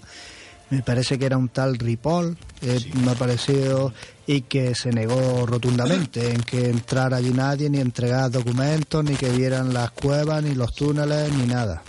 me 0.69 0.81
parece 0.81 1.17
que 1.17 1.25
era 1.25 1.37
un 1.37 1.49
tal 1.49 1.77
Ripoll, 1.77 2.37
eh, 2.61 2.79
me 3.03 3.11
ha 3.11 3.15
parecido, 3.15 3.91
y 4.27 4.41
que 4.41 4.75
se 4.75 4.91
negó 4.91 5.45
rotundamente 5.45 6.31
en 6.31 6.41
que 6.43 6.69
entrara 6.69 7.17
allí 7.17 7.31
nadie, 7.31 7.69
ni 7.69 7.79
entregar 7.79 8.29
documentos, 8.31 9.03
ni 9.03 9.15
que 9.15 9.29
vieran 9.29 9.73
las 9.73 9.91
cuevas, 9.91 10.43
ni 10.43 10.53
los 10.55 10.73
túneles, 10.73 11.31
ni 11.33 11.47
nada. 11.47 11.81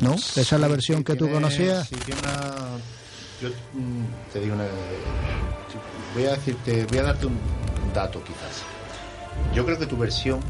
¿No? 0.00 0.14
Esa 0.14 0.40
es 0.40 0.52
la 0.60 0.68
versión 0.68 1.04
que 1.04 1.12
tú 1.14 1.24
Tiene- 1.26 1.32
conocías. 1.34 1.88
Sí, 1.88 1.96
tiene 2.04 2.20
una. 2.22 2.44
Yo 3.42 3.48
mm, 3.48 4.32
te 4.32 4.40
digo 4.40 4.54
una. 4.54 4.64
Voy 6.18 6.26
a 6.26 6.32
decirte, 6.32 6.84
voy 6.86 6.98
a 6.98 7.02
darte 7.04 7.26
un 7.26 7.38
dato 7.94 8.20
quizás. 8.24 8.64
Yo 9.54 9.64
creo 9.64 9.78
que 9.78 9.86
tu 9.86 9.96
versión 9.96 10.40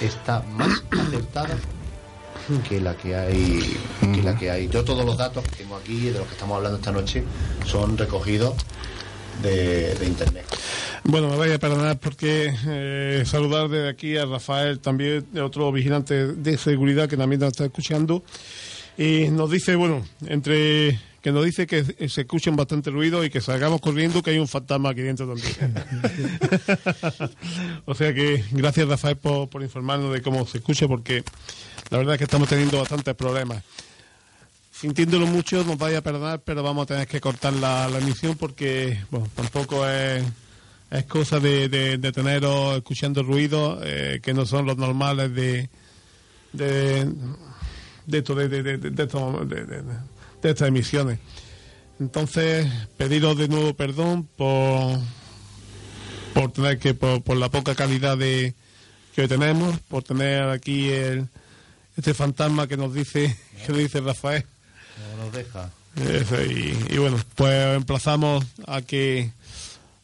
está 0.00 0.40
más 0.40 0.82
acertada 0.90 1.54
que 2.66 2.80
la 2.80 2.96
que 2.96 3.14
hay 3.14 3.76
que 4.00 4.22
la 4.22 4.34
que 4.38 4.50
hay. 4.50 4.68
Yo 4.68 4.82
todos 4.82 5.04
los 5.04 5.18
datos 5.18 5.44
que 5.44 5.56
tengo 5.56 5.76
aquí 5.76 6.06
de 6.06 6.18
los 6.18 6.26
que 6.28 6.32
estamos 6.32 6.56
hablando 6.56 6.78
esta 6.78 6.92
noche 6.92 7.22
son 7.66 7.98
recogidos 7.98 8.54
de, 9.42 9.98
internet. 10.02 10.46
Bueno, 11.02 11.28
me 11.28 11.36
vaya 11.36 11.56
a 11.56 11.58
perdonar 11.58 11.98
porque 11.98 12.50
eh, 12.66 13.22
saludar 13.26 13.68
desde 13.68 13.90
aquí 13.90 14.16
a 14.16 14.24
Rafael, 14.24 14.80
también 14.80 15.26
otro 15.42 15.70
vigilante 15.72 16.28
de 16.28 16.56
seguridad 16.56 17.06
que 17.06 17.18
también 17.18 17.40
nos 17.40 17.48
está 17.48 17.66
escuchando. 17.66 18.24
Y 18.96 19.28
nos 19.28 19.50
dice, 19.50 19.76
bueno, 19.76 20.06
entre 20.26 20.98
que 21.24 21.32
nos 21.32 21.42
dice 21.42 21.66
que 21.66 21.82
se 22.06 22.20
escuchen 22.20 22.54
bastante 22.54 22.90
ruido 22.90 23.24
y 23.24 23.30
que 23.30 23.40
salgamos 23.40 23.80
corriendo 23.80 24.22
que 24.22 24.32
hay 24.32 24.38
un 24.38 24.46
fantasma 24.46 24.90
aquí 24.90 25.00
dentro 25.00 25.26
también. 25.26 25.56
o 27.86 27.94
sea 27.94 28.12
que 28.12 28.44
gracias 28.50 28.86
Rafael 28.86 29.16
por, 29.16 29.48
por 29.48 29.62
informarnos 29.62 30.12
de 30.12 30.20
cómo 30.20 30.46
se 30.46 30.58
escucha 30.58 30.86
porque 30.86 31.24
la 31.88 31.96
verdad 31.96 32.16
es 32.16 32.18
que 32.18 32.24
estamos 32.24 32.46
teniendo 32.46 32.78
bastantes 32.78 33.14
problemas. 33.14 33.64
Sintiéndolo 34.70 35.26
mucho, 35.26 35.64
nos 35.64 35.78
vaya 35.78 35.96
a 35.96 36.00
perdonar, 36.02 36.42
pero 36.44 36.62
vamos 36.62 36.82
a 36.82 36.86
tener 36.88 37.08
que 37.08 37.22
cortar 37.22 37.54
la, 37.54 37.88
la 37.88 38.00
emisión 38.00 38.36
porque, 38.36 38.98
bueno, 39.10 39.26
tampoco 39.34 39.88
es, 39.88 40.22
es 40.90 41.04
cosa 41.06 41.40
de, 41.40 41.70
de, 41.70 42.12
teneros 42.12 42.76
escuchando 42.76 43.22
ruidos 43.22 43.80
eh, 43.82 44.20
que 44.22 44.34
no 44.34 44.44
son 44.44 44.66
los 44.66 44.76
normales 44.76 45.34
de, 45.34 45.70
de, 46.52 47.08
de, 48.04 48.18
esto, 48.18 48.34
de, 48.34 48.50
de, 48.50 48.62
de, 48.62 48.76
de, 48.76 49.02
de- 50.48 50.52
estas 50.52 50.68
emisiones. 50.68 51.18
Entonces, 52.00 52.66
pediros 52.96 53.36
de 53.36 53.48
nuevo 53.48 53.74
perdón 53.74 54.28
por, 54.36 54.98
por 56.34 56.52
tener 56.52 56.78
que, 56.78 56.94
por, 56.94 57.22
por 57.22 57.36
la 57.36 57.48
poca 57.50 57.74
calidad 57.74 58.16
de 58.18 58.54
que 59.14 59.22
hoy 59.22 59.28
tenemos, 59.28 59.78
por 59.80 60.02
tener 60.02 60.42
aquí 60.48 60.88
el, 60.88 61.28
este 61.96 62.14
fantasma 62.14 62.66
que 62.66 62.76
nos 62.76 62.92
dice, 62.92 63.36
que 63.66 63.72
nos 63.72 63.78
dice 63.78 64.00
Rafael. 64.00 64.44
No 65.16 65.24
nos 65.24 65.32
deja. 65.32 65.70
Eso, 65.96 66.42
y, 66.44 66.76
y 66.90 66.98
bueno, 66.98 67.18
pues 67.36 67.66
os 67.68 67.76
emplazamos 67.76 68.44
a 68.66 68.82
que 68.82 69.30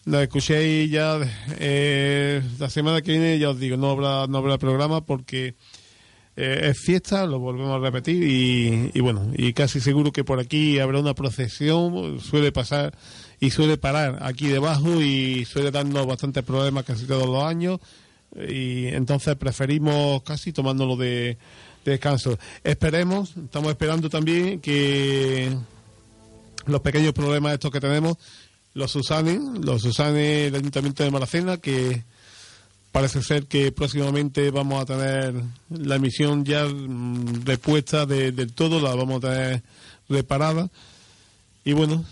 lo 0.04 0.20
escuchéis 0.20 0.88
ya 0.90 1.18
eh, 1.58 2.40
la 2.60 2.70
semana 2.70 3.02
que 3.02 3.10
viene, 3.12 3.38
ya 3.40 3.50
os 3.50 3.58
digo, 3.58 3.76
no 3.76 3.90
habrá, 3.90 4.28
no 4.28 4.38
habrá 4.38 4.56
programa 4.58 5.00
porque 5.00 5.54
eh, 6.42 6.70
es 6.70 6.78
fiesta, 6.78 7.26
lo 7.26 7.38
volvemos 7.38 7.76
a 7.76 7.78
repetir 7.78 8.22
y, 8.22 8.90
y 8.94 9.00
bueno, 9.00 9.30
y 9.36 9.52
casi 9.52 9.78
seguro 9.78 10.10
que 10.10 10.24
por 10.24 10.40
aquí 10.40 10.78
habrá 10.78 10.98
una 10.98 11.14
procesión, 11.14 12.18
suele 12.18 12.50
pasar 12.50 12.94
y 13.40 13.50
suele 13.50 13.76
parar 13.76 14.20
aquí 14.22 14.48
debajo 14.48 15.02
y 15.02 15.44
suele 15.44 15.70
darnos 15.70 16.06
bastantes 16.06 16.42
problemas 16.42 16.84
casi 16.84 17.04
todos 17.04 17.28
los 17.28 17.44
años 17.44 17.78
y 18.48 18.86
entonces 18.86 19.36
preferimos 19.36 20.22
casi 20.22 20.50
tomárnoslo 20.52 20.96
de, 20.96 21.36
de 21.84 21.90
descanso. 21.92 22.38
Esperemos, 22.64 23.36
estamos 23.36 23.70
esperando 23.70 24.08
también 24.08 24.60
que 24.60 25.54
los 26.64 26.80
pequeños 26.80 27.12
problemas 27.12 27.52
estos 27.52 27.70
que 27.70 27.80
tenemos 27.80 28.16
los 28.72 28.90
susanen, 28.90 29.60
los 29.62 29.82
susane 29.82 30.46
el 30.46 30.54
Ayuntamiento 30.54 31.02
de 31.02 31.10
Maracena, 31.10 31.58
que 31.58 32.04
parece 32.92 33.22
ser 33.22 33.46
que 33.46 33.72
próximamente 33.72 34.50
vamos 34.50 34.82
a 34.82 34.86
tener 34.86 35.34
la 35.70 35.96
emisión 35.96 36.44
ya 36.44 36.64
mm, 36.66 37.44
repuesta 37.44 38.06
de- 38.06 38.32
del 38.32 38.52
todo, 38.52 38.80
la 38.80 38.94
vamos 38.94 39.22
a 39.24 39.28
tener 39.30 39.62
reparada. 40.08 40.68
Y 41.64 41.72
bueno, 41.72 42.04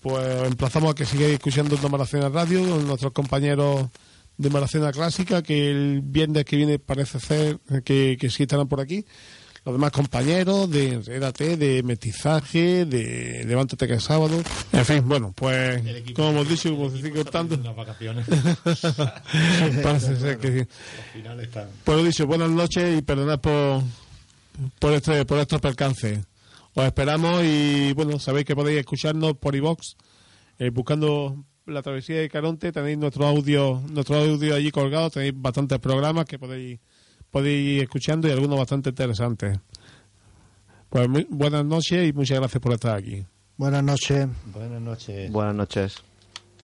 pues 0.00 0.44
emplazamos 0.44 0.90
a 0.90 0.94
que 0.94 1.04
sigáis 1.06 1.34
escuchando 1.34 1.76
en 1.80 1.90
Maracena 1.90 2.28
Radio, 2.28 2.60
nuestros 2.78 3.12
compañeros 3.12 3.88
de 4.38 4.50
Maracena 4.50 4.92
Clásica, 4.92 5.42
que 5.42 5.70
el 5.70 6.00
viernes 6.02 6.44
que 6.44 6.56
viene 6.56 6.78
parece 6.78 7.20
ser 7.20 7.58
que, 7.84 8.16
que 8.20 8.30
sí 8.30 8.42
estarán 8.44 8.68
por 8.68 8.80
aquí. 8.80 9.04
Los 9.66 9.74
demás 9.74 9.90
compañeros 9.90 10.70
de 10.70 10.90
Enrédate, 10.90 11.56
de 11.56 11.82
Mestizaje, 11.82 12.84
de 12.84 13.42
Levántate 13.44 13.88
que 13.88 13.94
es 13.94 14.04
sábado. 14.04 14.40
En 14.72 14.84
fin, 14.84 15.02
bueno, 15.08 15.32
pues 15.34 15.82
como 16.14 16.30
hemos 16.30 16.48
dicho, 16.48 16.70
como 16.70 16.88
se 16.88 16.98
sigue 16.98 17.10
cortando. 17.10 17.56
Unas 17.56 17.74
vacaciones. 17.74 18.24
Parece 19.82 20.16
ser 20.20 20.38
que 20.38 20.60
sí. 20.60 20.68
Pues 21.82 21.98
lo 21.98 22.04
dicho, 22.04 22.28
buenas 22.28 22.48
noches 22.48 22.96
y 22.96 23.02
perdonad 23.02 23.40
por, 23.40 23.82
por, 24.78 24.92
este, 24.92 25.24
por 25.24 25.40
estos 25.40 25.60
percances. 25.60 26.20
Os 26.74 26.84
esperamos 26.84 27.42
y 27.42 27.92
bueno, 27.94 28.20
sabéis 28.20 28.46
que 28.46 28.54
podéis 28.54 28.78
escucharnos 28.78 29.36
por 29.36 29.56
iVox, 29.56 29.96
eh, 30.60 30.70
buscando 30.70 31.44
la 31.66 31.82
travesía 31.82 32.20
de 32.20 32.28
Caronte, 32.28 32.70
tenéis 32.70 32.98
nuestro 32.98 33.26
audio, 33.26 33.82
nuestro 33.90 34.14
audio 34.14 34.54
allí 34.54 34.70
colgado, 34.70 35.10
tenéis 35.10 35.32
bastantes 35.34 35.80
programas 35.80 36.24
que 36.24 36.38
podéis, 36.38 36.78
podéis 37.36 37.68
ir 37.76 37.82
escuchando 37.82 38.28
y 38.28 38.30
algunos 38.32 38.58
bastante 38.58 38.88
interesantes. 38.88 39.58
Pues 40.88 41.06
muy- 41.06 41.26
buenas 41.28 41.66
noches 41.66 42.08
y 42.08 42.12
muchas 42.14 42.38
gracias 42.38 42.62
por 42.62 42.72
estar 42.72 42.96
aquí. 42.96 43.26
Buenas 43.58 43.82
noches. 43.84 44.26
Buenas 44.54 44.80
noches. 44.80 45.30
Buenas 45.30 45.54
noches. 45.54 46.02